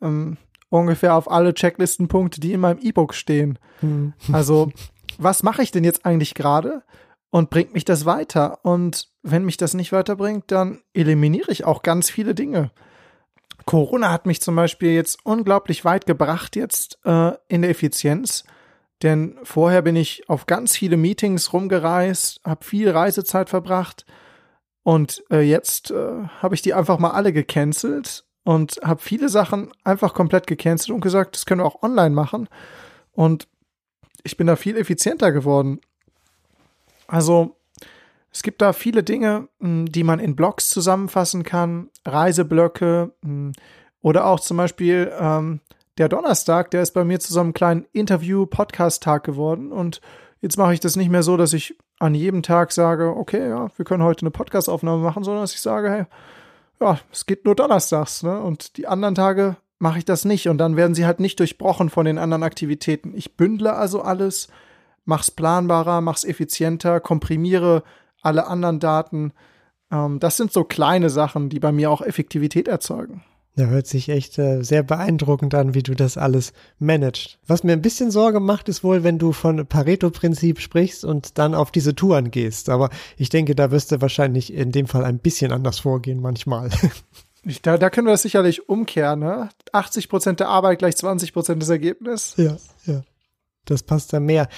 ähm, 0.02 0.36
ungefähr 0.68 1.14
auf 1.14 1.30
alle 1.30 1.54
Checklistenpunkte, 1.54 2.40
die 2.40 2.52
in 2.52 2.60
meinem 2.60 2.78
E-Book 2.78 3.14
stehen. 3.14 3.58
Hm. 3.80 4.12
Also, 4.32 4.70
was 5.18 5.42
mache 5.42 5.62
ich 5.62 5.70
denn 5.70 5.84
jetzt 5.84 6.04
eigentlich 6.04 6.34
gerade? 6.34 6.82
Und 7.30 7.50
bringt 7.50 7.74
mich 7.74 7.84
das 7.84 8.06
weiter? 8.06 8.64
Und 8.64 9.08
wenn 9.22 9.44
mich 9.44 9.56
das 9.56 9.74
nicht 9.74 9.92
weiterbringt, 9.92 10.44
dann 10.48 10.80
eliminiere 10.94 11.50
ich 11.50 11.64
auch 11.64 11.82
ganz 11.82 12.08
viele 12.08 12.34
Dinge. 12.34 12.70
Corona 13.64 14.12
hat 14.12 14.26
mich 14.26 14.40
zum 14.40 14.54
Beispiel 14.54 14.92
jetzt 14.92 15.18
unglaublich 15.24 15.84
weit 15.84 16.06
gebracht 16.06 16.56
jetzt 16.56 16.98
äh, 17.04 17.32
in 17.48 17.62
der 17.62 17.70
Effizienz. 17.70 18.44
Denn 19.02 19.36
vorher 19.42 19.82
bin 19.82 19.96
ich 19.96 20.28
auf 20.28 20.46
ganz 20.46 20.76
viele 20.76 20.96
Meetings 20.96 21.52
rumgereist, 21.52 22.40
habe 22.44 22.64
viel 22.64 22.90
Reisezeit 22.90 23.50
verbracht 23.50 24.06
und 24.86 25.24
äh, 25.32 25.40
jetzt 25.40 25.90
äh, 25.90 26.28
habe 26.40 26.54
ich 26.54 26.62
die 26.62 26.72
einfach 26.72 27.00
mal 27.00 27.10
alle 27.10 27.32
gecancelt 27.32 28.24
und 28.44 28.78
habe 28.84 29.02
viele 29.02 29.28
Sachen 29.28 29.72
einfach 29.82 30.14
komplett 30.14 30.46
gecancelt 30.46 30.94
und 30.94 31.00
gesagt, 31.00 31.34
das 31.34 31.44
können 31.44 31.60
wir 31.60 31.66
auch 31.66 31.82
online 31.82 32.14
machen. 32.14 32.48
Und 33.10 33.48
ich 34.26 34.36
bin 34.36 34.46
da 34.46 34.56
viel 34.56 34.76
effizienter 34.76 35.32
geworden. 35.32 35.80
Also 37.06 37.56
es 38.32 38.42
gibt 38.42 38.60
da 38.60 38.72
viele 38.72 39.02
Dinge, 39.02 39.48
hm, 39.60 39.86
die 39.86 40.04
man 40.04 40.18
in 40.18 40.36
Blogs 40.36 40.68
zusammenfassen 40.68 41.44
kann, 41.44 41.88
Reiseblöcke 42.04 43.12
hm, 43.22 43.52
oder 44.02 44.26
auch 44.26 44.40
zum 44.40 44.58
Beispiel 44.58 45.10
ähm, 45.18 45.60
der 45.96 46.08
Donnerstag, 46.10 46.70
der 46.72 46.82
ist 46.82 46.92
bei 46.92 47.04
mir 47.04 47.18
zu 47.20 47.32
so 47.32 47.40
einem 47.40 47.54
kleinen 47.54 47.86
Interview-Podcast-Tag 47.92 49.24
geworden 49.24 49.72
und 49.72 50.02
jetzt 50.42 50.58
mache 50.58 50.74
ich 50.74 50.80
das 50.80 50.96
nicht 50.96 51.10
mehr 51.10 51.22
so, 51.22 51.36
dass 51.36 51.54
ich 51.54 51.78
an 51.98 52.14
jedem 52.14 52.42
Tag 52.42 52.72
sage, 52.72 53.16
okay, 53.16 53.48
ja, 53.48 53.68
wir 53.74 53.84
können 53.86 54.02
heute 54.02 54.22
eine 54.22 54.30
Podcast-Aufnahme 54.30 55.02
machen, 55.02 55.24
sondern 55.24 55.44
dass 55.44 55.54
ich 55.54 55.62
sage, 55.62 55.90
hey, 55.90 56.04
ja, 56.80 56.98
es 57.10 57.24
geht 57.24 57.46
nur 57.46 57.54
donnerstags, 57.54 58.22
ne? 58.22 58.38
Und 58.38 58.76
die 58.76 58.86
anderen 58.86 59.14
Tage 59.14 59.56
mache 59.78 59.98
ich 59.98 60.04
das 60.04 60.24
nicht 60.24 60.48
und 60.48 60.58
dann 60.58 60.76
werden 60.76 60.94
sie 60.94 61.06
halt 61.06 61.20
nicht 61.20 61.38
durchbrochen 61.38 61.90
von 61.90 62.06
den 62.06 62.18
anderen 62.18 62.42
Aktivitäten. 62.42 63.12
Ich 63.16 63.36
bündle 63.36 63.74
also 63.74 64.02
alles, 64.02 64.48
mach's 65.04 65.30
planbarer, 65.30 66.00
mach's 66.00 66.24
effizienter, 66.24 67.00
komprimiere 67.00 67.82
alle 68.22 68.46
anderen 68.46 68.80
Daten. 68.80 69.32
Ähm, 69.90 70.18
das 70.18 70.36
sind 70.36 70.52
so 70.52 70.64
kleine 70.64 71.10
Sachen, 71.10 71.48
die 71.48 71.60
bei 71.60 71.72
mir 71.72 71.90
auch 71.90 72.00
Effektivität 72.00 72.68
erzeugen. 72.68 73.22
Ja, 73.58 73.66
hört 73.66 73.86
sich 73.86 74.10
echt 74.10 74.38
äh, 74.38 74.62
sehr 74.62 74.82
beeindruckend 74.82 75.54
an, 75.54 75.72
wie 75.72 75.82
du 75.82 75.94
das 75.94 76.18
alles 76.18 76.52
managst. 76.78 77.38
Was 77.46 77.64
mir 77.64 77.72
ein 77.72 77.80
bisschen 77.80 78.10
Sorge 78.10 78.38
macht, 78.38 78.68
ist 78.68 78.84
wohl, 78.84 79.02
wenn 79.02 79.18
du 79.18 79.32
von 79.32 79.66
Pareto-Prinzip 79.66 80.60
sprichst 80.60 81.06
und 81.06 81.38
dann 81.38 81.54
auf 81.54 81.70
diese 81.70 81.94
Touren 81.94 82.30
gehst. 82.30 82.68
Aber 82.68 82.90
ich 83.16 83.30
denke, 83.30 83.54
da 83.54 83.70
wirst 83.70 83.92
du 83.92 84.02
wahrscheinlich 84.02 84.52
in 84.52 84.72
dem 84.72 84.86
Fall 84.86 85.04
ein 85.04 85.20
bisschen 85.20 85.52
anders 85.52 85.78
vorgehen 85.78 86.20
manchmal. 86.20 86.68
Da, 87.62 87.78
da 87.78 87.90
können 87.90 88.06
wir 88.06 88.12
das 88.12 88.22
sicherlich 88.22 88.68
umkehren, 88.68 89.20
ne? 89.20 89.50
80 89.72 90.08
Prozent 90.08 90.40
der 90.40 90.48
Arbeit 90.48 90.80
gleich 90.80 90.96
20 90.96 91.32
Prozent 91.32 91.62
des 91.62 91.68
Ergebnisses. 91.68 92.34
Ja, 92.36 92.56
ja. 92.92 93.02
Das 93.64 93.82
passt 93.82 94.12
da 94.12 94.20
mehr. 94.20 94.48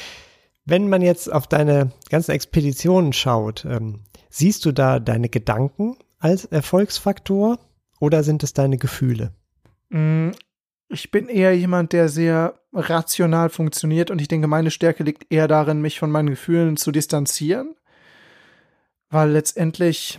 Wenn 0.64 0.88
man 0.88 1.02
jetzt 1.02 1.30
auf 1.32 1.46
deine 1.46 1.92
ganzen 2.10 2.32
Expeditionen 2.32 3.12
schaut, 3.12 3.64
ähm, 3.64 4.00
siehst 4.30 4.64
du 4.64 4.72
da 4.72 5.00
deine 5.00 5.28
Gedanken 5.28 5.96
als 6.18 6.44
Erfolgsfaktor 6.46 7.58
oder 8.00 8.22
sind 8.22 8.42
es 8.42 8.52
deine 8.52 8.78
Gefühle? 8.78 9.32
Mm, 9.90 10.30
ich 10.88 11.10
bin 11.10 11.28
eher 11.28 11.56
jemand, 11.56 11.92
der 11.92 12.08
sehr 12.08 12.58
rational 12.72 13.50
funktioniert 13.50 14.10
und 14.10 14.20
ich 14.20 14.28
denke, 14.28 14.46
meine 14.46 14.70
Stärke 14.70 15.04
liegt 15.04 15.30
eher 15.32 15.48
darin, 15.48 15.80
mich 15.80 15.98
von 15.98 16.10
meinen 16.10 16.30
Gefühlen 16.30 16.76
zu 16.76 16.90
distanzieren. 16.92 17.74
weil 19.10 19.30
letztendlich 19.30 20.18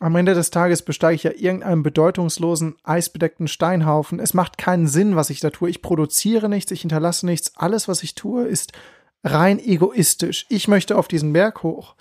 am 0.00 0.14
Ende 0.14 0.34
des 0.34 0.50
Tages 0.50 0.82
besteige 0.82 1.16
ich 1.16 1.22
ja 1.24 1.32
irgendeinen 1.34 1.82
bedeutungslosen, 1.82 2.76
eisbedeckten 2.84 3.48
Steinhaufen. 3.48 4.20
Es 4.20 4.32
macht 4.32 4.56
keinen 4.56 4.86
Sinn, 4.86 5.16
was 5.16 5.30
ich 5.30 5.40
da 5.40 5.50
tue. 5.50 5.70
Ich 5.70 5.82
produziere 5.82 6.48
nichts, 6.48 6.70
ich 6.70 6.82
hinterlasse 6.82 7.26
nichts. 7.26 7.52
Alles, 7.56 7.88
was 7.88 8.02
ich 8.02 8.14
tue, 8.14 8.44
ist 8.44 8.72
rein 9.24 9.58
egoistisch. 9.58 10.46
Ich 10.48 10.68
möchte 10.68 10.96
auf 10.96 11.08
diesen 11.08 11.32
Berg 11.32 11.64
hoch. 11.64 11.96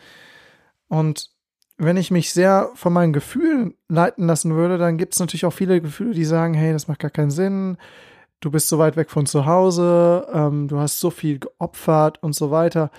Und 0.88 1.32
wenn 1.78 1.98
ich 1.98 2.12
mich 2.12 2.34
sehr 2.34 2.70
von 2.76 2.94
meinen 2.94 3.14
Gefühlen 3.14 3.74
leiten 3.88 4.28
lassen 4.28 4.56
würde, 4.56 4.78
dann 4.78 4.98
gibt 4.98 5.14
es 5.14 5.20
natürlich 5.20 5.46
auch 5.46 5.54
viele 5.54 5.82
Gefühle, 5.82 6.14
die 6.14 6.26
sagen, 6.26 6.54
hey, 6.54 6.74
das 6.74 6.88
macht 6.88 7.00
gar 7.00 7.12
keinen 7.12 7.32
Sinn, 7.32 7.78
du 8.40 8.52
bist 8.52 8.68
so 8.68 8.80
weit 8.80 8.96
weg 8.96 9.10
von 9.10 9.26
zu 9.26 9.46
Hause, 9.46 10.28
ähm, 10.34 10.68
du 10.68 10.80
hast 10.80 11.00
so 11.00 11.10
viel 11.10 11.40
geopfert 11.40 12.22
und 12.24 12.34
so 12.34 12.52
weiter. 12.52 12.90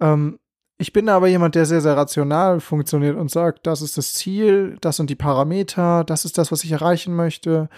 Ähm, 0.00 0.38
ich 0.78 0.92
bin 0.92 1.08
aber 1.08 1.26
jemand, 1.26 1.54
der 1.54 1.64
sehr, 1.64 1.80
sehr 1.80 1.96
rational 1.96 2.60
funktioniert 2.60 3.16
und 3.16 3.30
sagt, 3.30 3.66
das 3.66 3.80
ist 3.80 3.96
das 3.96 4.12
Ziel, 4.12 4.76
das 4.80 4.96
sind 4.96 5.08
die 5.08 5.14
Parameter, 5.14 6.04
das 6.04 6.24
ist 6.24 6.36
das, 6.36 6.52
was 6.52 6.64
ich 6.64 6.72
erreichen 6.72 7.14
möchte, 7.14 7.68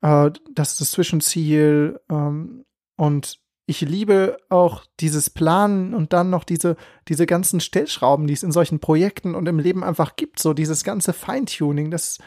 äh, 0.00 0.30
das 0.52 0.72
ist 0.72 0.80
das 0.80 0.90
Zwischenziel. 0.90 2.00
Ähm, 2.10 2.64
und 2.96 3.38
ich 3.66 3.80
liebe 3.80 4.38
auch 4.48 4.84
dieses 4.98 5.30
Planen 5.30 5.94
und 5.94 6.12
dann 6.12 6.30
noch 6.30 6.42
diese, 6.42 6.76
diese 7.08 7.26
ganzen 7.26 7.60
Stellschrauben, 7.60 8.26
die 8.26 8.34
es 8.34 8.42
in 8.42 8.50
solchen 8.50 8.80
Projekten 8.80 9.36
und 9.36 9.48
im 9.48 9.60
Leben 9.60 9.84
einfach 9.84 10.16
gibt, 10.16 10.40
so 10.40 10.52
dieses 10.52 10.82
ganze 10.82 11.12
Feintuning, 11.12 11.92
das, 11.92 12.18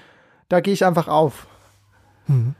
da 0.48 0.62
gehe 0.62 0.74
ich 0.74 0.86
einfach 0.86 1.10
auf. 1.10 1.48
Mhm. 2.28 2.56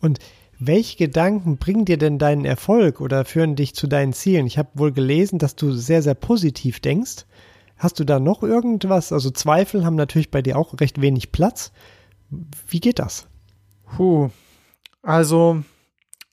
Und 0.00 0.18
welche 0.58 0.96
Gedanken 0.96 1.58
bringen 1.58 1.84
dir 1.84 1.98
denn 1.98 2.18
deinen 2.18 2.44
Erfolg 2.44 3.00
oder 3.00 3.24
führen 3.24 3.56
dich 3.56 3.74
zu 3.74 3.86
deinen 3.86 4.12
Zielen? 4.12 4.46
Ich 4.46 4.58
habe 4.58 4.70
wohl 4.74 4.92
gelesen, 4.92 5.38
dass 5.38 5.56
du 5.56 5.72
sehr, 5.72 6.02
sehr 6.02 6.14
positiv 6.14 6.80
denkst. 6.80 7.26
Hast 7.76 8.00
du 8.00 8.04
da 8.04 8.18
noch 8.18 8.42
irgendwas? 8.42 9.12
Also 9.12 9.30
Zweifel 9.30 9.84
haben 9.84 9.94
natürlich 9.94 10.30
bei 10.30 10.42
dir 10.42 10.58
auch 10.58 10.80
recht 10.80 11.00
wenig 11.00 11.30
Platz. 11.30 11.72
Wie 12.66 12.80
geht 12.80 12.98
das? 12.98 13.28
Puh. 13.96 14.30
Also, 15.02 15.62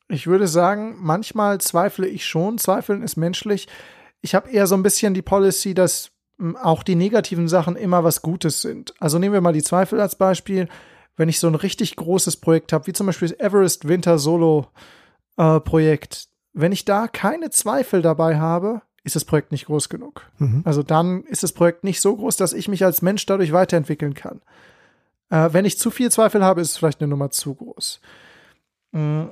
ich 0.08 0.28
würde 0.28 0.48
sagen, 0.48 0.96
manchmal 1.00 1.62
zweifle 1.62 2.08
ich 2.08 2.26
schon. 2.26 2.58
Zweifeln 2.58 3.04
ist 3.04 3.16
menschlich. 3.16 3.68
Ich 4.22 4.34
habe 4.34 4.50
eher 4.50 4.66
so 4.66 4.76
ein 4.76 4.84
bisschen 4.84 5.14
die 5.14 5.22
Policy, 5.22 5.76
dass 5.76 6.12
hm, 6.40 6.56
auch 6.58 6.82
die 6.82 6.96
negativen 6.96 7.48
Sachen 7.48 7.76
immer 7.76 8.04
was 8.04 8.24
Gutes 8.24 8.62
sind. 8.62 8.96
Also 9.00 9.20
nehmen 9.20 9.34
wir 9.34 9.42
mal 9.42 9.54
die 9.54 9.64
Zweifel 9.64 10.02
als 10.02 10.16
Beispiel 10.16 10.68
wenn 11.18 11.30
ich 11.30 11.40
so 11.40 11.48
ein 11.48 11.56
richtig 11.56 11.96
großes 11.96 12.38
Projekt 12.38 12.74
habe, 12.74 12.88
wie 12.88 12.94
zum 12.94 13.08
Beispiel 13.08 13.30
das 13.30 13.40
Everest 13.40 13.88
Winter 13.88 14.20
Solo 14.20 14.68
äh, 15.38 15.60
Projekt, 15.60 16.28
wenn 16.54 16.72
ich 16.72 16.86
da 16.86 17.08
keine 17.08 17.50
Zweifel 17.50 18.02
dabei 18.02 18.38
habe, 18.38 18.82
ist 19.04 19.16
das 19.16 19.26
Projekt 19.26 19.52
nicht 19.52 19.66
groß 19.66 19.90
genug. 19.90 20.30
Mhm. 20.40 20.62
Also 20.66 20.84
dann 20.84 21.24
ist 21.24 21.44
das 21.44 21.54
Projekt 21.54 21.84
nicht 21.84 22.02
so 22.02 22.16
groß, 22.16 22.38
dass 22.38 22.54
ich 22.54 22.68
mich 22.68 22.84
als 22.84 23.02
Mensch 23.02 23.26
dadurch 23.26 23.52
weiterentwickeln 23.52 24.16
kann. 24.16 24.42
Äh, 25.30 25.50
wenn 25.54 25.66
ich 25.66 25.78
zu 25.78 25.92
viel 25.92 26.12
Zweifel 26.12 26.44
habe, 26.44 26.62
ist 26.62 26.72
es 26.72 26.78
vielleicht 26.78 27.02
eine 27.02 27.10
Nummer 27.10 27.30
zu 27.30 27.56
groß. 27.56 28.02
Mm. 28.92 29.26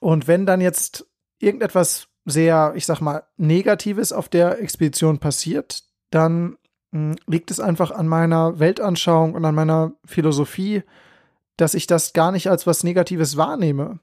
Und 0.00 0.28
wenn 0.28 0.44
dann 0.44 0.60
jetzt 0.60 1.06
irgendetwas 1.38 2.08
sehr, 2.24 2.72
ich 2.76 2.86
sag 2.86 3.00
mal, 3.00 3.24
Negatives 3.36 4.12
auf 4.12 4.28
der 4.28 4.60
Expedition 4.60 5.18
passiert, 5.18 5.84
dann 6.10 6.56
liegt 7.26 7.50
es 7.50 7.60
einfach 7.60 7.90
an 7.90 8.06
meiner 8.06 8.58
Weltanschauung 8.60 9.34
und 9.34 9.44
an 9.44 9.54
meiner 9.54 9.92
Philosophie, 10.04 10.82
dass 11.56 11.74
ich 11.74 11.86
das 11.86 12.12
gar 12.12 12.32
nicht 12.32 12.48
als 12.48 12.66
was 12.66 12.84
Negatives 12.84 13.36
wahrnehme. 13.36 13.98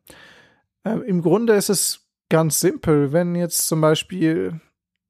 Äh, 0.84 1.00
Im 1.08 1.22
Grunde 1.22 1.54
ist 1.54 1.70
es 1.70 2.08
ganz 2.30 2.60
simpel. 2.60 3.14
Wenn 3.14 3.36
jetzt 3.36 3.68
zum 3.68 3.82
Beispiel, 3.82 4.60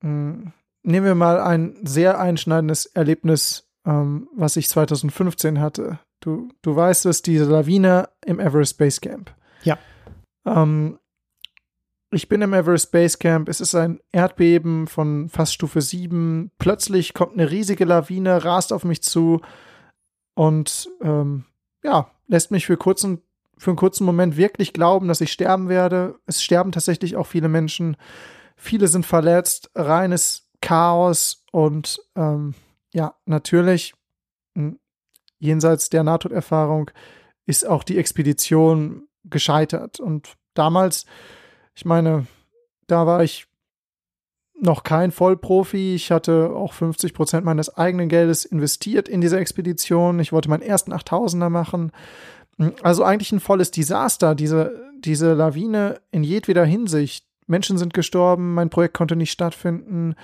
mh, 0.02 0.10
hm, 0.10 0.54
nehmen 0.84 1.06
wir 1.06 1.16
mal 1.16 1.40
ein 1.40 1.76
sehr 1.84 2.20
einschneidendes 2.20 2.86
Erlebnis, 2.86 3.68
ähm, 3.86 4.28
was 4.36 4.58
ich 4.58 4.70
2015 4.70 5.60
hatte. 5.60 6.00
Du, 6.20 6.50
du 6.62 6.76
weißt 6.76 7.08
es, 7.08 7.22
diese 7.24 7.46
Lawine 7.46 8.10
im 8.26 8.40
Everest 8.40 8.78
Base 8.78 9.02
Camp. 9.02 9.34
Ja. 9.64 9.78
Ähm, 10.46 11.00
ich 12.12 12.28
bin 12.28 12.42
im 12.42 12.54
Everest 12.54 12.92
Base 12.92 13.18
Camp, 13.18 13.48
es 13.48 13.62
ist 13.62 13.74
ein 13.74 14.02
Erdbeben 14.12 14.88
von 14.88 15.30
fast 15.30 15.54
Stufe 15.54 15.82
7. 15.82 16.52
Plötzlich 16.60 17.14
kommt 17.14 17.34
eine 17.34 17.50
riesige 17.50 17.86
Lawine, 17.86 18.44
rast 18.44 18.74
auf 18.74 18.84
mich 18.84 19.02
zu 19.02 19.42
und 20.34 20.90
ähm, 21.02 21.46
ja, 21.84 22.12
lässt 22.28 22.52
mich 22.52 22.66
für, 22.66 22.76
kurzen, 22.76 23.22
für 23.58 23.72
einen 23.72 23.78
kurzen 23.78 24.06
Moment 24.06 24.36
wirklich 24.36 24.74
glauben, 24.74 25.08
dass 25.08 25.22
ich 25.22 25.32
sterben 25.32 25.70
werde. 25.70 26.20
Es 26.26 26.44
sterben 26.44 26.74
tatsächlich 26.74 27.16
auch 27.16 27.28
viele 27.28 27.48
Menschen. 27.48 27.96
Viele 28.58 28.88
sind 28.88 29.06
verletzt, 29.06 29.72
reines 29.74 30.50
Chaos 30.62 31.46
und 31.52 32.00
ähm, 32.16 32.54
ja, 32.94 33.16
natürlich 33.26 33.94
hm, 34.56 34.80
jenseits 35.40 35.90
der 35.90 36.04
Nahtoderfahrung 36.04 36.92
ist 37.46 37.66
auch 37.66 37.84
die 37.84 37.98
Expedition 37.98 39.08
gescheitert. 39.24 40.00
Und 40.00 40.36
damals 40.54 41.06
ich 41.76 41.86
meine, 41.86 42.28
da 42.88 43.06
war 43.06 43.24
ich 43.24 43.48
noch 44.62 44.84
kein 44.84 45.12
Vollprofi. 45.12 45.96
Ich 45.96 46.12
hatte 46.12 46.52
auch 46.54 46.74
50 46.74 47.14
Prozent 47.14 47.46
meines 47.46 47.76
eigenen 47.76 48.10
Geldes 48.10 48.46
investiert 48.46 49.10
in 49.10 49.22
diese 49.22 49.40
Expedition. 49.40 50.20
Ich 50.20 50.32
wollte 50.32 50.50
meinen 50.50 50.62
ersten 50.62 50.94
8000er 50.94 51.50
machen. 51.50 51.92
Also 52.84 53.04
eigentlich 53.04 53.32
ein 53.32 53.40
volles 53.40 53.72
Desaster, 53.72 54.36
diese, 54.36 54.80
diese 55.00 55.34
Lawine 55.34 56.00
in 56.12 56.24
jedweder 56.24 56.64
Hinsicht. 56.64 57.26
Menschen 57.48 57.78
sind 57.78 57.94
gestorben, 57.94 58.54
mein 58.54 58.70
Projekt 58.70 58.94
konnte 58.94 59.16
nicht 59.16 59.32
stattfinden. 59.32 60.16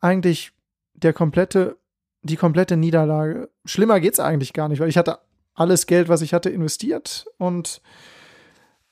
Eigentlich 0.00 0.52
der 0.94 1.12
komplette, 1.12 1.76
die 2.22 2.36
komplette 2.36 2.76
Niederlage. 2.76 3.50
Schlimmer 3.64 3.98
geht's 3.98 4.20
eigentlich 4.20 4.52
gar 4.52 4.68
nicht, 4.68 4.78
weil 4.78 4.88
ich 4.88 4.96
hatte 4.96 5.18
alles 5.54 5.86
Geld, 5.86 6.08
was 6.08 6.22
ich 6.22 6.32
hatte, 6.34 6.50
investiert 6.50 7.26
und 7.38 7.82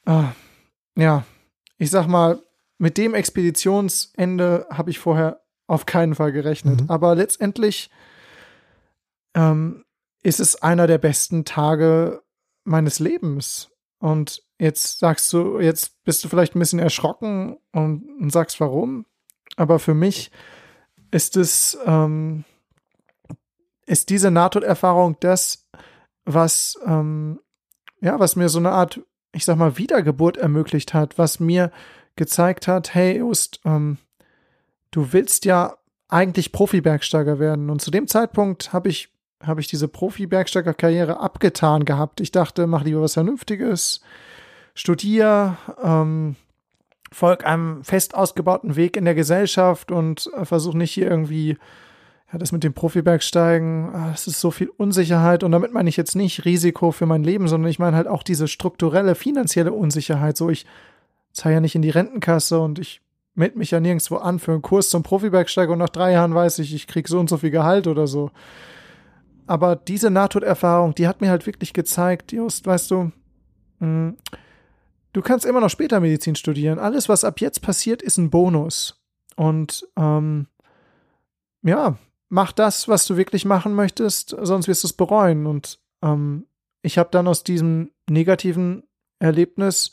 äh, 0.07 0.25
ja, 0.97 1.25
ich 1.81 1.91
sag 1.91 2.07
mal, 2.07 2.43
mit 2.79 2.99
dem 2.99 3.15
Expeditionsende 3.15 4.67
habe 4.71 4.91
ich 4.91 4.99
vorher 4.99 5.41
auf 5.67 5.87
keinen 5.87 6.15
Fall 6.15 6.31
gerechnet. 6.31 6.83
Mhm. 6.83 6.91
Aber 6.91 7.15
letztendlich 7.15 7.91
ähm, 9.35 9.85
ist 10.23 10.41
es 10.41 10.63
einer 10.63 10.87
der 10.87 10.99
besten 10.99 11.47
Tage 11.47 12.23
meines 12.65 12.99
Lebens. 12.99 13.71
Und 13.99 14.43
jetzt 14.59 14.99
sagst 14.99 15.33
du, 15.33 15.59
jetzt 15.59 16.05
bist 16.05 16.23
du 16.23 16.29
vielleicht 16.29 16.55
ein 16.55 16.59
bisschen 16.59 16.81
erschrocken 16.81 17.57
und, 17.73 18.05
und 18.21 18.31
sagst 18.31 18.61
warum. 18.61 19.07
Aber 19.57 19.79
für 19.79 19.95
mich 19.95 20.31
ist 21.11 21.39
es, 21.39 21.79
ähm, 21.87 22.45
ist 23.87 24.11
diese 24.11 24.31
Nahtoderfahrung 24.31 25.17
das, 25.21 25.67
was, 26.27 26.79
ähm, 26.85 27.41
ja, 28.03 28.21
was 28.21 28.37
mir 28.37 28.51
so 28.51 28.59
eine 28.59 28.71
Art 28.71 29.01
ich 29.33 29.45
sag 29.45 29.57
mal, 29.57 29.79
Wiedergeburt 29.79 30.37
ermöglicht 30.37 30.95
hat, 30.95 31.19
was 31.19 31.41
mir 31.41 31.71
gezeigt 32.17 32.69
hat, 32.69 32.95
hey, 32.95 33.19
Just, 33.19 33.61
ähm, 33.65 33.99
du 34.91 35.13
willst 35.13 35.45
ja 35.45 35.77
eigentlich 36.09 36.53
Profi-Bergsteiger 36.53 37.39
werden. 37.39 37.71
Und 37.71 37.81
zu 37.81 37.91
dem 37.91 38.09
Zeitpunkt 38.09 38.73
habe 38.73 38.89
ich, 38.89 39.09
habe 39.43 39.61
ich 39.61 39.69
diese 39.69 39.89
Profi-Bergsteiger-Karriere 39.89 41.21
abgetan 41.21 41.85
gehabt. 41.85 42.21
Ich 42.21 42.33
dachte, 42.33 42.67
mach 42.67 42.85
lieber 42.85 43.01
was 43.01 43.15
Vernünftiges, 43.15 44.01
studier, 44.75 45.57
ähm, 45.83 46.37
folg 47.13 47.45
einem 47.47 47.85
fest 47.85 48.15
ausgebauten 48.15 48.77
Weg 48.77 48.97
in 48.97 49.05
der 49.05 49.15
Gesellschaft 49.15 49.91
und 49.91 50.31
äh, 50.37 50.45
versuch 50.45 50.75
nicht 50.75 50.93
hier 50.93 51.09
irgendwie 51.09 51.59
ja, 52.33 52.39
das 52.39 52.53
mit 52.53 52.63
dem 52.63 52.75
Profibergsteigen, 52.75 53.91
ah, 53.93 54.11
das 54.11 54.27
ist 54.27 54.41
so 54.41 54.51
viel 54.51 54.69
Unsicherheit 54.69 55.43
und 55.43 55.51
damit 55.51 55.73
meine 55.73 55.89
ich 55.89 55.97
jetzt 55.97 56.15
nicht 56.15 56.45
Risiko 56.45 56.93
für 56.93 57.07
mein 57.07 57.25
Leben, 57.25 57.49
sondern 57.49 57.71
ich 57.71 57.79
meine 57.79 57.97
halt 57.97 58.07
auch 58.07 58.23
diese 58.23 58.47
strukturelle 58.47 59.15
finanzielle 59.15 59.73
Unsicherheit. 59.73 60.37
So, 60.37 60.49
ich 60.49 60.65
zahle 61.33 61.57
ja 61.57 61.61
nicht 61.61 61.75
in 61.75 61.83
die 61.83 61.91
Rentenkasse 61.91 62.61
und 62.61 62.79
ich 62.79 63.01
melde 63.35 63.59
mich 63.59 63.73
ja 63.73 63.81
nirgendwo 63.81 64.17
an 64.17 64.39
für 64.39 64.53
einen 64.53 64.63
Kurs 64.63 64.91
zum 64.91 65.03
Profibergsteiger 65.03 65.73
und 65.73 65.79
nach 65.79 65.89
drei 65.89 66.13
Jahren 66.13 66.35
weiß 66.35 66.61
ich, 66.61 66.75
ich 66.75 66.87
krieg 66.87 67.09
so 67.09 67.19
und 67.19 67.29
so 67.29 67.39
viel 67.39 67.51
Gehalt 67.51 67.87
oder 67.87 68.07
so. 68.07 68.31
Aber 69.47 69.75
diese 69.75 70.11
Nahtoderfahrung, 70.11 70.95
die 70.95 71.09
hat 71.09 71.21
mir 71.21 71.31
halt 71.31 71.47
wirklich 71.47 71.73
gezeigt, 71.73 72.31
Just, 72.31 72.67
weißt 72.67 72.91
du, 72.93 73.11
mh, 73.81 73.87
hm, 73.87 74.17
du 75.13 75.23
kannst 75.23 75.47
immer 75.47 75.61
noch 75.61 75.71
später 75.71 75.99
Medizin 75.99 76.37
studieren. 76.37 76.79
Alles, 76.79 77.09
was 77.09 77.25
ab 77.25 77.41
jetzt 77.41 77.61
passiert, 77.61 78.03
ist 78.03 78.19
ein 78.19 78.31
Bonus. 78.31 79.03
Und 79.35 79.89
ähm, 79.97 80.47
ja, 81.63 81.99
mach 82.31 82.53
das, 82.53 82.89
was 82.89 83.05
du 83.07 83.19
wirklich 83.19 83.45
machen 83.45 83.75
möchtest, 83.75 84.35
sonst 84.41 84.69
wirst 84.69 84.85
du 84.85 84.89
es 84.89 84.95
bereuen. 84.95 85.47
Und 85.47 85.79
ähm, 86.03 86.47
ich 86.81 86.97
habe 86.97 87.11
dann 87.13 87.29
aus 87.29 87.45
diesem 87.45 87.91
negativen 88.09 88.85
Erlebnis 89.19 89.91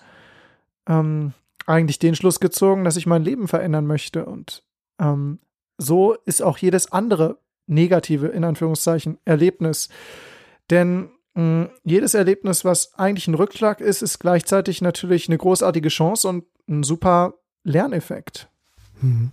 ähm, 0.87 1.33
eigentlich 1.65 1.99
den 1.99 2.15
Schluss 2.15 2.39
gezogen, 2.39 2.85
dass 2.85 2.95
ich 2.95 3.05
mein 3.05 3.23
Leben 3.23 3.49
verändern 3.49 3.85
möchte. 3.85 4.25
Und 4.25 4.63
ähm, 4.99 5.39
so 5.77 6.13
ist 6.25 6.41
auch 6.41 6.57
jedes 6.59 6.91
andere 6.91 7.39
negative, 7.65 8.27
in 8.27 8.45
Anführungszeichen, 8.45 9.17
Erlebnis. 9.25 9.89
Denn 10.69 11.09
mh, 11.33 11.41
hm, 11.41 11.69
jedes 11.83 12.13
Erlebnis, 12.13 12.63
was 12.63 12.93
eigentlich 12.93 13.27
ein 13.27 13.35
Rückschlag 13.35 13.81
ist, 13.81 14.01
ist 14.01 14.19
gleichzeitig 14.19 14.81
natürlich 14.81 15.27
eine 15.27 15.37
großartige 15.37 15.89
Chance 15.89 16.29
und 16.29 16.45
ein 16.69 16.83
super 16.83 17.33
Lerneffekt. 17.63 18.47
Mhm. 19.01 19.31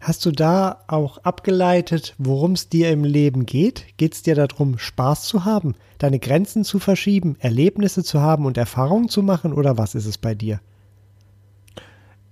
Hast 0.00 0.24
du 0.24 0.30
da 0.30 0.82
auch 0.88 1.18
abgeleitet, 1.18 2.14
worum 2.16 2.52
es 2.52 2.70
dir 2.70 2.90
im 2.90 3.04
Leben 3.04 3.44
geht? 3.44 3.98
Geht 3.98 4.14
es 4.14 4.22
dir 4.22 4.34
darum, 4.34 4.78
Spaß 4.78 5.24
zu 5.24 5.44
haben, 5.44 5.74
deine 5.98 6.18
Grenzen 6.18 6.64
zu 6.64 6.78
verschieben, 6.78 7.36
Erlebnisse 7.38 8.02
zu 8.02 8.22
haben 8.22 8.46
und 8.46 8.56
Erfahrungen 8.56 9.10
zu 9.10 9.22
machen 9.22 9.52
oder 9.52 9.76
was 9.76 9.94
ist 9.94 10.06
es 10.06 10.16
bei 10.16 10.34
dir? 10.34 10.60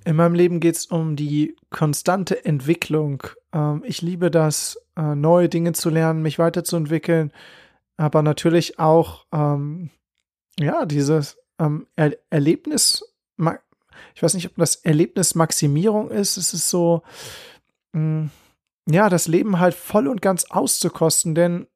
In 0.07 0.17
meinem 0.17 0.35
Leben 0.35 0.61
geht 0.61 0.77
es 0.77 0.87
um 0.87 1.15
die 1.15 1.57
konstante 1.69 2.43
Entwicklung. 2.47 3.23
Ähm, 3.53 3.83
ich 3.85 4.01
liebe 4.01 4.31
das, 4.31 4.79
äh, 4.97 5.15
neue 5.15 5.51
Dinge 5.51 5.75
zu 5.75 5.91
lernen, 5.91 6.23
mich 6.23 6.39
weiterzuentwickeln, 6.39 7.33
aber 7.99 8.23
natürlich 8.23 8.79
auch, 8.79 9.27
ähm, 9.31 9.91
ja, 10.59 10.87
dieses 10.87 11.37
ähm, 11.59 11.87
er 11.97 12.17
Erlebnis, 12.31 13.05
ich 14.15 14.23
weiß 14.23 14.35
nicht, 14.35 14.47
ob 14.47 14.57
das 14.57 14.77
Erlebnismaximierung 14.77 16.11
ist. 16.11 16.37
Es 16.37 16.55
ist 16.55 16.69
so, 16.69 17.03
mm, 17.93 18.27
ja, 18.91 19.09
das 19.09 19.29
Leben 19.29 19.59
halt 19.59 19.75
voll 19.75 20.09
und 20.09 20.23
ganz 20.23 20.47
auszukosten, 20.51 21.35
denn 21.35 21.67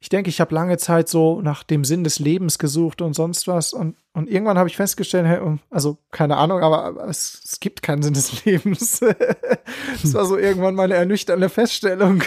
ich 0.00 0.08
denke, 0.10 0.30
ich 0.30 0.40
habe 0.40 0.54
lange 0.54 0.76
Zeit 0.76 1.08
so 1.08 1.40
nach 1.40 1.64
dem 1.64 1.84
Sinn 1.84 2.04
des 2.04 2.20
Lebens 2.20 2.60
gesucht 2.60 3.02
und 3.02 3.14
sonst 3.14 3.48
was. 3.48 3.72
Und, 3.72 3.96
und 4.12 4.30
irgendwann 4.30 4.56
habe 4.56 4.68
ich 4.68 4.76
festgestellt, 4.76 5.26
hey, 5.26 5.40
also 5.70 5.98
keine 6.12 6.36
Ahnung, 6.36 6.60
aber 6.60 7.04
es, 7.08 7.42
es 7.44 7.58
gibt 7.58 7.82
keinen 7.82 8.02
Sinn 8.02 8.14
des 8.14 8.44
Lebens. 8.44 9.00
das 9.00 10.14
war 10.14 10.24
so 10.24 10.38
irgendwann 10.38 10.76
meine 10.76 10.94
ernüchternde 10.94 11.48
Feststellung. 11.48 12.22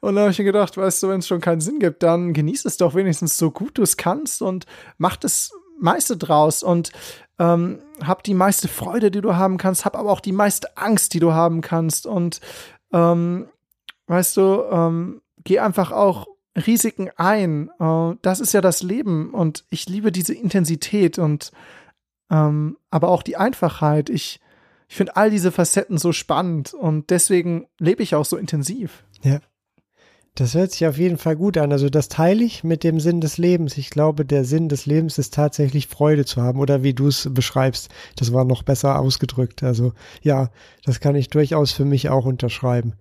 und 0.00 0.16
da 0.16 0.22
habe 0.22 0.32
ich 0.32 0.38
mir 0.38 0.46
gedacht, 0.46 0.76
weißt 0.76 1.04
du, 1.04 1.08
wenn 1.10 1.20
es 1.20 1.28
schon 1.28 1.40
keinen 1.40 1.60
Sinn 1.60 1.78
gibt, 1.78 2.02
dann 2.02 2.32
genieß 2.32 2.64
es 2.64 2.76
doch 2.76 2.96
wenigstens 2.96 3.38
so 3.38 3.52
gut 3.52 3.78
du 3.78 3.82
es 3.82 3.96
kannst 3.96 4.42
und 4.42 4.66
mach 4.98 5.16
das 5.16 5.52
meiste 5.78 6.16
draus 6.16 6.64
und 6.64 6.90
ähm, 7.40 7.78
hab 8.02 8.22
die 8.22 8.34
meiste 8.34 8.68
Freude, 8.68 9.10
die 9.10 9.22
du 9.22 9.34
haben 9.34 9.56
kannst, 9.56 9.84
hab 9.84 9.96
aber 9.96 10.10
auch 10.10 10.20
die 10.20 10.32
meiste 10.32 10.76
Angst, 10.76 11.14
die 11.14 11.20
du 11.20 11.32
haben 11.32 11.62
kannst 11.62 12.06
und 12.06 12.40
ähm, 12.92 13.48
weißt 14.06 14.36
du, 14.36 14.62
ähm, 14.70 15.22
geh 15.42 15.58
einfach 15.58 15.90
auch 15.90 16.28
Risiken 16.54 17.10
ein. 17.16 17.70
Uh, 17.80 18.16
das 18.22 18.40
ist 18.40 18.52
ja 18.52 18.60
das 18.60 18.82
Leben 18.82 19.32
und 19.32 19.64
ich 19.70 19.88
liebe 19.88 20.12
diese 20.12 20.34
Intensität 20.34 21.18
und 21.18 21.52
ähm, 22.30 22.76
aber 22.90 23.08
auch 23.08 23.22
die 23.22 23.36
Einfachheit. 23.36 24.10
Ich, 24.10 24.40
ich 24.88 24.96
finde 24.96 25.16
all 25.16 25.30
diese 25.30 25.52
Facetten 25.52 25.96
so 25.96 26.12
spannend 26.12 26.74
und 26.74 27.10
deswegen 27.10 27.68
lebe 27.78 28.02
ich 28.02 28.14
auch 28.14 28.24
so 28.24 28.36
intensiv. 28.36 29.04
Ja. 29.22 29.40
Das 30.34 30.54
hört 30.54 30.70
sich 30.70 30.86
auf 30.86 30.96
jeden 30.96 31.18
Fall 31.18 31.36
gut 31.36 31.58
an. 31.58 31.72
Also 31.72 31.90
das 31.90 32.08
teile 32.08 32.44
ich 32.44 32.64
mit 32.64 32.84
dem 32.84 33.00
Sinn 33.00 33.20
des 33.20 33.36
Lebens. 33.36 33.76
Ich 33.76 33.90
glaube, 33.90 34.24
der 34.24 34.44
Sinn 34.44 34.68
des 34.68 34.86
Lebens 34.86 35.18
ist 35.18 35.34
tatsächlich 35.34 35.86
Freude 35.86 36.24
zu 36.24 36.40
haben 36.40 36.60
oder 36.60 36.82
wie 36.82 36.94
du 36.94 37.08
es 37.08 37.28
beschreibst. 37.32 37.90
Das 38.16 38.32
war 38.32 38.44
noch 38.44 38.62
besser 38.62 38.98
ausgedrückt. 39.00 39.62
Also 39.62 39.92
ja, 40.22 40.50
das 40.84 41.00
kann 41.00 41.16
ich 41.16 41.28
durchaus 41.28 41.72
für 41.72 41.84
mich 41.84 42.08
auch 42.08 42.24
unterschreiben. 42.24 42.94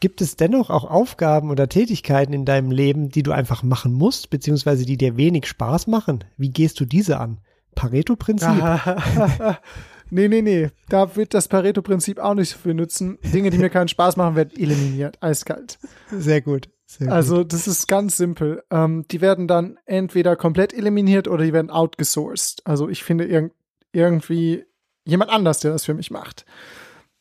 Gibt 0.00 0.20
es 0.20 0.36
dennoch 0.36 0.68
auch 0.68 0.84
Aufgaben 0.84 1.50
oder 1.50 1.68
Tätigkeiten 1.68 2.34
in 2.34 2.44
deinem 2.44 2.70
Leben, 2.70 3.08
die 3.08 3.22
du 3.22 3.32
einfach 3.32 3.62
machen 3.62 3.92
musst, 3.92 4.28
beziehungsweise 4.28 4.84
die 4.84 4.98
dir 4.98 5.16
wenig 5.16 5.46
Spaß 5.46 5.86
machen? 5.86 6.24
Wie 6.36 6.50
gehst 6.50 6.80
du 6.80 6.84
diese 6.84 7.18
an? 7.18 7.38
Pareto-Prinzip? 7.74 8.50
nee, 10.10 10.28
nee, 10.28 10.42
nee. 10.42 10.70
Da 10.88 11.16
wird 11.16 11.34
das 11.34 11.48
Pareto-Prinzip 11.48 12.18
auch 12.18 12.34
nicht 12.34 12.50
so 12.50 12.58
viel 12.58 12.74
nützen. 12.74 13.18
Dinge, 13.22 13.50
die 13.50 13.58
mir 13.58 13.70
keinen 13.70 13.88
Spaß 13.88 14.16
machen, 14.16 14.36
werden 14.36 14.52
eliminiert. 14.56 15.22
Eiskalt. 15.22 15.78
Sehr 16.10 16.40
gut. 16.40 16.68
Sehr 16.86 17.10
also, 17.10 17.38
gut. 17.38 17.52
das 17.52 17.66
ist 17.66 17.88
ganz 17.88 18.16
simpel. 18.16 18.62
Ähm, 18.70 19.04
die 19.10 19.20
werden 19.20 19.48
dann 19.48 19.78
entweder 19.86 20.36
komplett 20.36 20.72
eliminiert 20.72 21.28
oder 21.28 21.44
die 21.44 21.52
werden 21.52 21.70
outgesourced. 21.70 22.62
Also, 22.64 22.88
ich 22.88 23.02
finde 23.04 23.24
irg 23.26 23.52
irgendwie 23.92 24.64
jemand 25.04 25.30
anders, 25.30 25.60
der 25.60 25.72
das 25.72 25.84
für 25.84 25.94
mich 25.94 26.10
macht. 26.10 26.44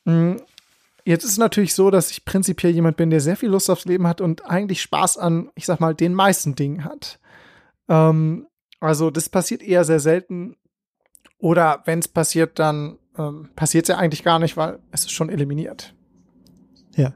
Mhm. 0.05 0.41
Jetzt 1.05 1.25
ist 1.25 1.31
es 1.31 1.37
natürlich 1.37 1.73
so, 1.73 1.91
dass 1.91 2.11
ich 2.11 2.23
prinzipiell 2.25 2.71
jemand 2.71 2.97
bin, 2.97 3.09
der 3.09 3.19
sehr 3.19 3.35
viel 3.35 3.49
Lust 3.49 3.69
aufs 3.69 3.85
Leben 3.85 4.07
hat 4.07 4.21
und 4.21 4.49
eigentlich 4.49 4.81
Spaß 4.81 5.17
an, 5.17 5.51
ich 5.53 5.65
sag 5.65 5.79
mal, 5.79 5.93
den 5.93 6.13
meisten 6.13 6.55
Dingen 6.55 6.85
hat. 6.85 7.19
Ähm, 7.89 8.47
also 8.79 9.11
das 9.11 9.29
passiert 9.29 9.61
eher 9.61 9.83
sehr 9.83 9.99
selten. 9.99 10.55
Oder 11.43 11.83
wenn 11.83 11.99
es 11.99 12.07
passiert, 12.07 12.57
dann 12.57 12.97
ähm, 13.17 13.49
passiert 13.53 13.83
es 13.83 13.89
ja 13.89 13.97
eigentlich 13.97 14.23
gar 14.23 14.39
nicht, 14.39 14.55
weil 14.55 14.79
es 14.91 15.01
ist 15.01 15.11
schon 15.11 15.27
eliminiert. 15.27 15.93
Ja. 16.95 17.15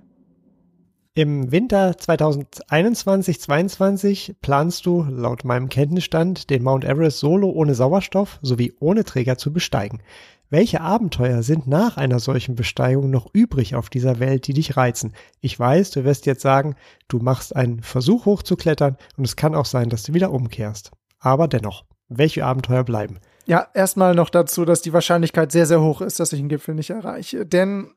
Im 1.13 1.53
Winter 1.53 1.91
2021-22 1.91 4.35
planst 4.41 4.85
du, 4.85 5.03
laut 5.03 5.45
meinem 5.45 5.69
Kenntnisstand, 5.69 6.49
den 6.49 6.61
Mount 6.61 6.83
Everest 6.83 7.19
solo 7.19 7.49
ohne 7.51 7.73
Sauerstoff 7.73 8.39
sowie 8.41 8.73
ohne 8.81 9.05
Träger 9.05 9.37
zu 9.37 9.53
besteigen. 9.53 10.01
Welche 10.49 10.81
Abenteuer 10.81 11.41
sind 11.41 11.65
nach 11.65 11.95
einer 11.95 12.19
solchen 12.19 12.55
Besteigung 12.55 13.09
noch 13.09 13.29
übrig 13.31 13.75
auf 13.75 13.89
dieser 13.89 14.19
Welt, 14.19 14.45
die 14.47 14.53
dich 14.53 14.75
reizen? 14.75 15.13
Ich 15.39 15.57
weiß, 15.57 15.91
du 15.91 16.03
wirst 16.03 16.25
jetzt 16.25 16.41
sagen, 16.41 16.75
du 17.07 17.19
machst 17.19 17.55
einen 17.55 17.81
Versuch 17.81 18.25
hochzuklettern 18.25 18.97
und 19.15 19.23
es 19.23 19.37
kann 19.37 19.55
auch 19.55 19.65
sein, 19.65 19.87
dass 19.87 20.03
du 20.03 20.13
wieder 20.13 20.33
umkehrst. 20.33 20.91
Aber 21.17 21.47
dennoch, 21.47 21.85
welche 22.09 22.43
Abenteuer 22.43 22.83
bleiben? 22.83 23.21
Ja, 23.47 23.67
erstmal 23.73 24.13
noch 24.13 24.29
dazu, 24.29 24.65
dass 24.65 24.81
die 24.81 24.93
Wahrscheinlichkeit 24.93 25.51
sehr, 25.51 25.65
sehr 25.65 25.81
hoch 25.81 26.01
ist, 26.01 26.19
dass 26.19 26.33
ich 26.33 26.39
einen 26.39 26.49
Gipfel 26.49 26.75
nicht 26.75 26.89
erreiche. 26.89 27.45
Denn 27.45 27.91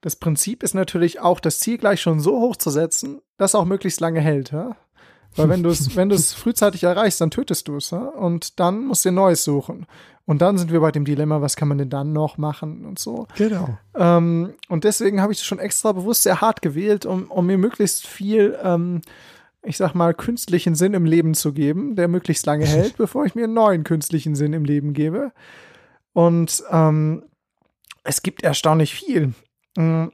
das 0.00 0.16
Prinzip 0.16 0.62
ist 0.62 0.74
natürlich 0.74 1.20
auch, 1.20 1.38
das 1.38 1.60
Ziel 1.60 1.76
gleich 1.76 2.00
schon 2.00 2.18
so 2.18 2.40
hoch 2.40 2.56
zu 2.56 2.70
setzen, 2.70 3.20
dass 3.36 3.54
auch 3.54 3.66
möglichst 3.66 4.00
lange 4.00 4.20
hält. 4.20 4.52
Ja? 4.52 4.74
Weil 5.36 5.50
wenn 5.50 5.62
du 5.62 5.68
es 5.68 5.94
wenn 5.96 6.10
frühzeitig 6.10 6.84
erreichst, 6.84 7.20
dann 7.20 7.30
tötest 7.30 7.68
du 7.68 7.76
es. 7.76 7.90
Ja? 7.90 7.98
Und 7.98 8.58
dann 8.58 8.86
musst 8.86 9.04
du 9.04 9.10
ein 9.10 9.14
neues 9.14 9.44
suchen. 9.44 9.86
Und 10.24 10.42
dann 10.42 10.58
sind 10.58 10.72
wir 10.72 10.80
bei 10.80 10.90
dem 10.90 11.04
Dilemma, 11.04 11.40
was 11.42 11.56
kann 11.56 11.68
man 11.68 11.78
denn 11.78 11.90
dann 11.90 12.12
noch 12.12 12.38
machen 12.38 12.84
und 12.84 12.98
so. 12.98 13.28
Genau. 13.36 13.78
Ähm, 13.94 14.54
und 14.68 14.84
deswegen 14.84 15.20
habe 15.20 15.32
ich 15.32 15.38
das 15.38 15.46
schon 15.46 15.60
extra 15.60 15.92
bewusst 15.92 16.24
sehr 16.24 16.40
hart 16.40 16.62
gewählt, 16.62 17.06
um, 17.06 17.30
um 17.30 17.46
mir 17.46 17.58
möglichst 17.58 18.06
viel, 18.06 18.58
ähm, 18.62 19.02
ich 19.66 19.76
sag 19.76 19.94
mal, 19.94 20.14
künstlichen 20.14 20.74
Sinn 20.74 20.94
im 20.94 21.04
Leben 21.04 21.34
zu 21.34 21.52
geben, 21.52 21.96
der 21.96 22.08
möglichst 22.08 22.46
lange 22.46 22.66
hält, 22.66 22.96
bevor 22.96 23.24
ich 23.26 23.34
mir 23.34 23.44
einen 23.44 23.54
neuen 23.54 23.84
künstlichen 23.84 24.34
Sinn 24.34 24.52
im 24.52 24.64
Leben 24.64 24.92
gebe. 24.92 25.32
Und 26.12 26.62
ähm, 26.70 27.24
es 28.04 28.22
gibt 28.22 28.42
erstaunlich 28.42 28.94
viel. 28.94 29.34
Mm, 29.76 30.06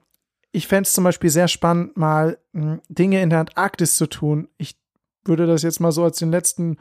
ich 0.51 0.67
fände 0.67 0.83
es 0.87 0.95
zum 0.95 1.05
Beispiel 1.05 1.31
sehr 1.31 1.49
spannend, 1.49 1.97
mal 1.97 2.39
mm, 2.53 2.77
Dinge 2.89 3.23
in 3.23 3.31
der 3.31 3.41
Antarktis 3.41 3.97
zu 3.97 4.07
tun. 4.07 4.49
Ich 4.57 4.77
würde 5.25 5.47
das 5.47 5.63
jetzt 5.63 5.81
mal 5.81 5.93
so 5.93 6.03
als 6.03 6.19
den 6.19 6.31
letzten 6.31 6.79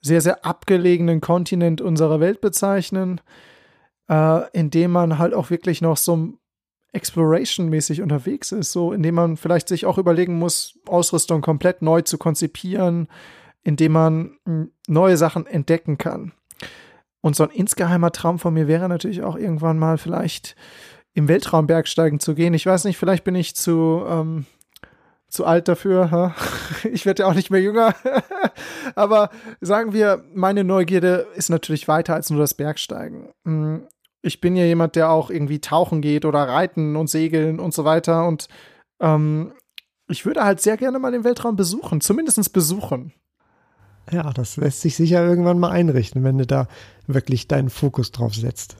sehr, 0.00 0.20
sehr 0.20 0.44
abgelegenen 0.44 1.20
Kontinent 1.20 1.80
unserer 1.80 2.20
Welt 2.20 2.40
bezeichnen, 2.40 3.20
äh, 4.08 4.50
in 4.52 4.70
dem 4.70 4.90
man 4.90 5.18
halt 5.18 5.34
auch 5.34 5.50
wirklich 5.50 5.80
noch 5.82 5.96
so 5.96 6.34
Exploration-mäßig 6.96 8.02
unterwegs 8.02 8.52
ist, 8.52 8.72
so 8.72 8.92
indem 8.92 9.14
man 9.14 9.36
vielleicht 9.36 9.68
sich 9.68 9.86
auch 9.86 9.98
überlegen 9.98 10.38
muss, 10.38 10.78
Ausrüstung 10.86 11.42
komplett 11.42 11.82
neu 11.82 12.02
zu 12.02 12.18
konzipieren, 12.18 13.08
indem 13.62 13.92
man 13.92 14.38
hm, 14.44 14.72
neue 14.88 15.16
Sachen 15.16 15.46
entdecken 15.46 15.98
kann. 15.98 16.32
Und 17.20 17.36
so 17.36 17.44
ein 17.44 17.50
insgeheimer 17.50 18.12
Traum 18.12 18.38
von 18.38 18.54
mir 18.54 18.68
wäre 18.68 18.88
natürlich 18.88 19.22
auch 19.22 19.36
irgendwann 19.36 19.78
mal 19.78 19.98
vielleicht 19.98 20.56
im 21.12 21.28
Weltraum 21.28 21.66
bergsteigen 21.66 22.20
zu 22.20 22.34
gehen. 22.34 22.54
Ich 22.54 22.66
weiß 22.66 22.84
nicht, 22.84 22.98
vielleicht 22.98 23.24
bin 23.24 23.34
ich 23.34 23.56
zu 23.56 24.04
ähm, 24.08 24.46
zu 25.28 25.44
alt 25.44 25.68
dafür. 25.68 26.34
Ich 26.92 27.04
werde 27.04 27.22
ja 27.22 27.28
auch 27.28 27.34
nicht 27.34 27.50
mehr 27.50 27.60
jünger. 27.60 27.94
Aber 28.94 29.30
sagen 29.60 29.92
wir, 29.92 30.24
meine 30.34 30.62
Neugierde 30.62 31.26
ist 31.34 31.48
natürlich 31.48 31.88
weiter 31.88 32.14
als 32.14 32.30
nur 32.30 32.38
das 32.38 32.54
Bergsteigen. 32.54 33.32
Ich 34.26 34.40
bin 34.40 34.56
ja 34.56 34.64
jemand, 34.64 34.96
der 34.96 35.10
auch 35.10 35.30
irgendwie 35.30 35.60
tauchen 35.60 36.00
geht 36.00 36.24
oder 36.24 36.40
reiten 36.40 36.96
und 36.96 37.08
segeln 37.08 37.60
und 37.60 37.72
so 37.72 37.84
weiter. 37.84 38.26
Und 38.26 38.48
ähm, 39.00 39.52
ich 40.08 40.26
würde 40.26 40.44
halt 40.44 40.60
sehr 40.60 40.76
gerne 40.76 40.98
mal 40.98 41.12
den 41.12 41.22
Weltraum 41.22 41.54
besuchen, 41.54 42.00
zumindest 42.00 42.52
besuchen. 42.52 43.12
Ja, 44.10 44.32
das 44.32 44.56
lässt 44.56 44.80
sich 44.80 44.96
sicher 44.96 45.24
irgendwann 45.24 45.60
mal 45.60 45.70
einrichten, 45.70 46.24
wenn 46.24 46.38
du 46.38 46.46
da 46.46 46.66
wirklich 47.06 47.46
deinen 47.46 47.70
Fokus 47.70 48.10
drauf 48.10 48.34
setzt. 48.34 48.76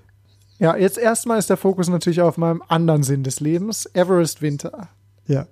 Ja, 0.59 0.77
jetzt 0.77 0.99
erstmal 0.99 1.39
ist 1.39 1.51
der 1.51 1.57
Fokus 1.57 1.89
natürlich 1.89 2.23
auf 2.23 2.39
meinem 2.39 2.63
anderen 2.67 3.05
Sinn 3.05 3.23
des 3.23 3.39
Lebens, 3.39 3.87
Everest 3.95 4.43
Winter. 4.43 4.89
Ja. 5.27 5.47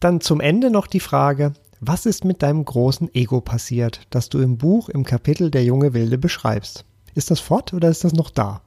Dann 0.00 0.20
zum 0.20 0.40
Ende 0.40 0.70
noch 0.70 0.88
die 0.88 1.00
Frage, 1.00 1.52
was 1.80 2.06
ist 2.06 2.24
mit 2.24 2.42
deinem 2.42 2.64
großen 2.64 3.14
Ego 3.14 3.40
passiert, 3.40 4.00
das 4.10 4.28
du 4.28 4.40
im 4.40 4.58
Buch 4.58 4.88
im 4.88 5.04
Kapitel 5.04 5.50
Der 5.50 5.64
junge 5.64 5.94
Wilde 5.94 6.18
beschreibst? 6.18 6.84
Ist 7.14 7.30
das 7.30 7.40
fort 7.40 7.72
oder 7.72 7.88
ist 7.88 8.04
das 8.04 8.14
noch 8.14 8.30
da? 8.30 8.62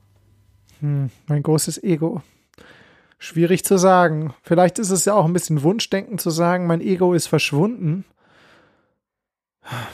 Hm, 0.80 1.10
mein 1.28 1.44
großes 1.44 1.84
Ego. 1.84 2.22
Schwierig 3.18 3.64
zu 3.64 3.78
sagen. 3.78 4.34
Vielleicht 4.44 4.80
ist 4.80 4.92
es 4.92 5.06
ja 5.06 5.14
auch 5.14 5.26
ein 5.26 5.34
bisschen 5.34 5.64
Wunschdenken 5.64 6.18
zu 6.18 6.30
sagen, 6.30 6.68
mein 6.68 6.82
Ego 6.82 7.14
ist 7.14 7.28
verschwunden. 7.28 8.06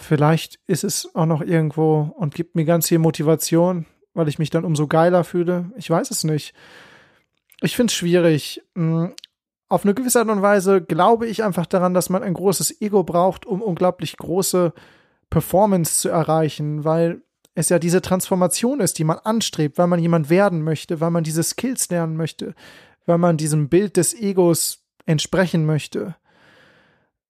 Vielleicht 0.02 0.60
ist 0.68 0.84
es 0.84 1.16
auch 1.16 1.26
noch 1.26 1.42
irgendwo 1.42 2.14
und 2.18 2.36
gibt 2.36 2.56
mir 2.56 2.66
ganz 2.66 2.90
viel 2.90 3.00
Motivation, 3.00 3.86
weil 4.14 4.28
ich 4.28 4.40
mich 4.40 4.50
dann 4.50 4.66
umso 4.66 4.88
geiler 4.88 5.24
fühle. 5.24 5.72
Ich 5.78 5.90
weiß 5.90 6.12
es 6.12 6.24
nicht. 6.24 6.54
Ich 7.62 7.76
finde 7.76 7.92
es 7.92 7.96
schwierig. 7.96 8.62
Hm, 8.76 9.14
auf 9.70 9.86
eine 9.86 9.94
gewisse 9.94 10.20
Art 10.20 10.30
und 10.30 10.42
Weise 10.42 10.82
glaube 10.82 11.28
ich 11.28 11.44
einfach 11.44 11.66
daran, 11.66 11.94
dass 11.94 12.10
man 12.10 12.24
ein 12.24 12.34
großes 12.34 12.82
Ego 12.82 13.04
braucht, 13.04 13.46
um 13.46 13.62
unglaublich 13.62 14.18
große 14.18 14.74
Performance 15.30 16.02
zu 16.02 16.10
erreichen, 16.10 16.84
weil 16.84 17.22
es 17.54 17.70
ja 17.70 17.80
diese 17.80 18.02
Transformation 18.02 18.80
ist, 18.80 18.98
die 18.98 19.04
man 19.04 19.18
anstrebt, 19.20 19.78
weil 19.78 19.88
man 19.88 20.00
jemand 20.00 20.30
werden 20.30 20.64
möchte, 20.64 21.00
weil 21.02 21.12
man 21.12 21.24
diese 21.24 21.44
Skills 21.44 21.90
lernen 21.90 22.16
möchte, 22.16 22.56
wenn 23.06 23.20
man 23.20 23.38
diesem 23.38 23.70
Bild 23.70 23.98
des 23.98 24.14
Egos 24.14 24.86
entsprechen 25.06 25.66
möchte. 25.66 26.16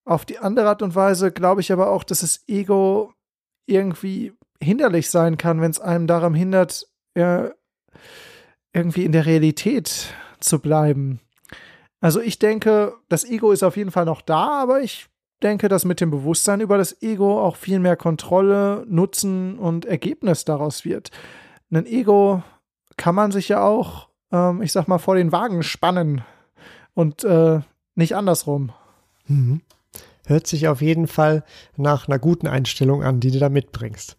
Auf 0.05 0.25
die 0.25 0.39
andere 0.39 0.69
Art 0.69 0.81
und 0.81 0.95
Weise 0.95 1.31
glaube 1.31 1.61
ich 1.61 1.71
aber 1.71 1.89
auch, 1.89 2.03
dass 2.03 2.21
das 2.21 2.43
Ego 2.47 3.13
irgendwie 3.65 4.33
hinderlich 4.61 5.09
sein 5.09 5.37
kann, 5.37 5.61
wenn 5.61 5.71
es 5.71 5.79
einem 5.79 6.07
daran 6.07 6.33
hindert, 6.33 6.87
ja, 7.15 7.51
irgendwie 8.73 9.05
in 9.05 9.11
der 9.11 9.25
Realität 9.25 10.13
zu 10.39 10.59
bleiben. 10.59 11.19
Also 11.99 12.19
ich 12.19 12.39
denke, 12.39 12.95
das 13.09 13.25
Ego 13.25 13.51
ist 13.51 13.63
auf 13.63 13.77
jeden 13.77 13.91
Fall 13.91 14.05
noch 14.05 14.21
da, 14.21 14.61
aber 14.61 14.81
ich 14.81 15.07
denke, 15.41 15.67
dass 15.67 15.85
mit 15.85 16.01
dem 16.01 16.11
Bewusstsein 16.11 16.61
über 16.61 16.77
das 16.77 17.01
Ego 17.01 17.41
auch 17.41 17.55
viel 17.55 17.79
mehr 17.79 17.95
Kontrolle, 17.95 18.85
Nutzen 18.87 19.57
und 19.57 19.85
Ergebnis 19.85 20.45
daraus 20.45 20.85
wird. 20.85 21.11
Ein 21.71 21.85
Ego 21.85 22.43
kann 22.97 23.15
man 23.15 23.31
sich 23.31 23.49
ja 23.49 23.63
auch, 23.63 24.07
ähm, 24.31 24.61
ich 24.61 24.71
sag 24.71 24.87
mal, 24.87 24.99
vor 24.99 25.15
den 25.15 25.31
Wagen 25.31 25.63
spannen 25.63 26.21
und 26.93 27.23
äh, 27.23 27.61
nicht 27.95 28.15
andersrum. 28.15 28.71
Mhm. 29.27 29.61
Hört 30.25 30.47
sich 30.47 30.67
auf 30.67 30.81
jeden 30.81 31.07
Fall 31.07 31.43
nach 31.75 32.07
einer 32.07 32.19
guten 32.19 32.47
Einstellung 32.47 33.03
an, 33.03 33.19
die 33.19 33.31
du 33.31 33.39
da 33.39 33.49
mitbringst. 33.49 34.17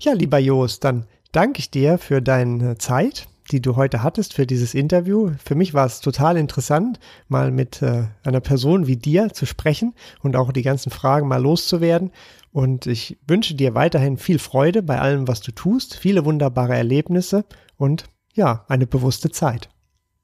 Ja, 0.00 0.12
lieber 0.12 0.38
Jost, 0.38 0.84
dann 0.84 1.06
danke 1.32 1.60
ich 1.60 1.70
dir 1.70 1.98
für 1.98 2.22
deine 2.22 2.78
Zeit, 2.78 3.28
die 3.50 3.60
du 3.60 3.76
heute 3.76 4.02
hattest 4.02 4.34
für 4.34 4.46
dieses 4.46 4.74
Interview. 4.74 5.32
Für 5.44 5.54
mich 5.54 5.74
war 5.74 5.86
es 5.86 6.00
total 6.00 6.36
interessant, 6.36 7.00
mal 7.28 7.50
mit 7.50 7.82
äh, 7.82 8.04
einer 8.24 8.40
Person 8.40 8.86
wie 8.86 8.96
dir 8.96 9.32
zu 9.32 9.46
sprechen 9.46 9.94
und 10.22 10.36
auch 10.36 10.52
die 10.52 10.62
ganzen 10.62 10.90
Fragen 10.90 11.28
mal 11.28 11.42
loszuwerden. 11.42 12.12
Und 12.52 12.86
ich 12.86 13.18
wünsche 13.26 13.54
dir 13.54 13.74
weiterhin 13.74 14.16
viel 14.16 14.38
Freude 14.38 14.82
bei 14.82 15.00
allem, 15.00 15.28
was 15.28 15.40
du 15.40 15.52
tust, 15.52 15.96
viele 15.96 16.24
wunderbare 16.24 16.74
Erlebnisse 16.74 17.44
und 17.76 18.04
ja, 18.34 18.64
eine 18.68 18.86
bewusste 18.86 19.30
Zeit. 19.30 19.68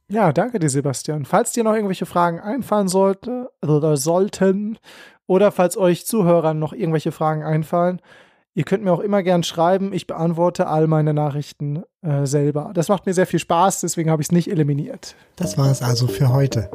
Ja, 0.09 0.33
danke 0.33 0.59
dir, 0.59 0.69
Sebastian. 0.69 1.25
Falls 1.25 1.53
dir 1.53 1.65
noch 1.65 1.75
irgendwelche 1.75 2.07
Fragen 2.07 2.39
einfallen 2.39 2.89
sollte, 2.89 3.51
oder 3.63 3.97
sollten, 3.97 4.79
oder 5.27 5.51
falls 5.51 5.77
euch 5.77 6.07
Zuhörern 6.07 6.59
noch 6.59 6.73
irgendwelche 6.73 7.13
Fragen 7.13 7.43
einfallen, 7.43 8.01
Ihr 8.57 8.63
könnt 8.63 8.85
mir 8.85 8.93
auch 8.93 9.01
immer 9.01 9.25
gern 9.25 9.43
schreiben. 9.43 9.93
Ich 9.93 10.07
beantworte 10.07 10.69
all 10.69 10.87
meine 10.87 11.13
Nachrichten 11.13 11.83
äh, 12.03 12.25
selber. 12.25 12.71
Das 12.73 12.87
macht 12.89 13.05
mir 13.05 13.13
sehr 13.13 13.27
viel 13.27 13.41
Spaß, 13.41 13.81
deswegen 13.81 14.11
habe 14.11 14.23
ich 14.23 14.29
es 14.29 14.33
nicht 14.33 14.49
eliminiert. 14.49 15.17
Das 15.35 15.59
war 15.59 15.73
es 15.73 15.83
also 15.83 16.07
für 16.07 16.33
heute. 16.33 16.71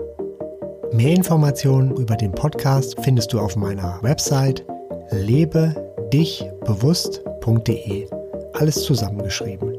Mehr 0.91 1.15
Informationen 1.15 1.95
über 1.95 2.17
den 2.17 2.33
Podcast 2.33 2.97
findest 3.01 3.31
du 3.31 3.39
auf 3.39 3.55
meiner 3.55 3.97
Website 4.01 4.65
lebedichbewusst.de. 5.11 8.09
Alles 8.53 8.83
zusammengeschrieben. 8.83 9.77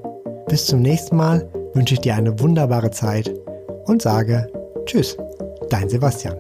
Bis 0.49 0.65
zum 0.67 0.81
nächsten 0.81 1.17
Mal 1.17 1.47
wünsche 1.75 1.95
ich 1.95 2.01
dir 2.01 2.15
eine 2.15 2.41
wunderbare 2.41 2.91
Zeit 2.91 3.31
und 3.85 4.01
sage 4.01 4.51
Tschüss, 4.87 5.19
dein 5.69 5.91
Sebastian. 5.91 6.39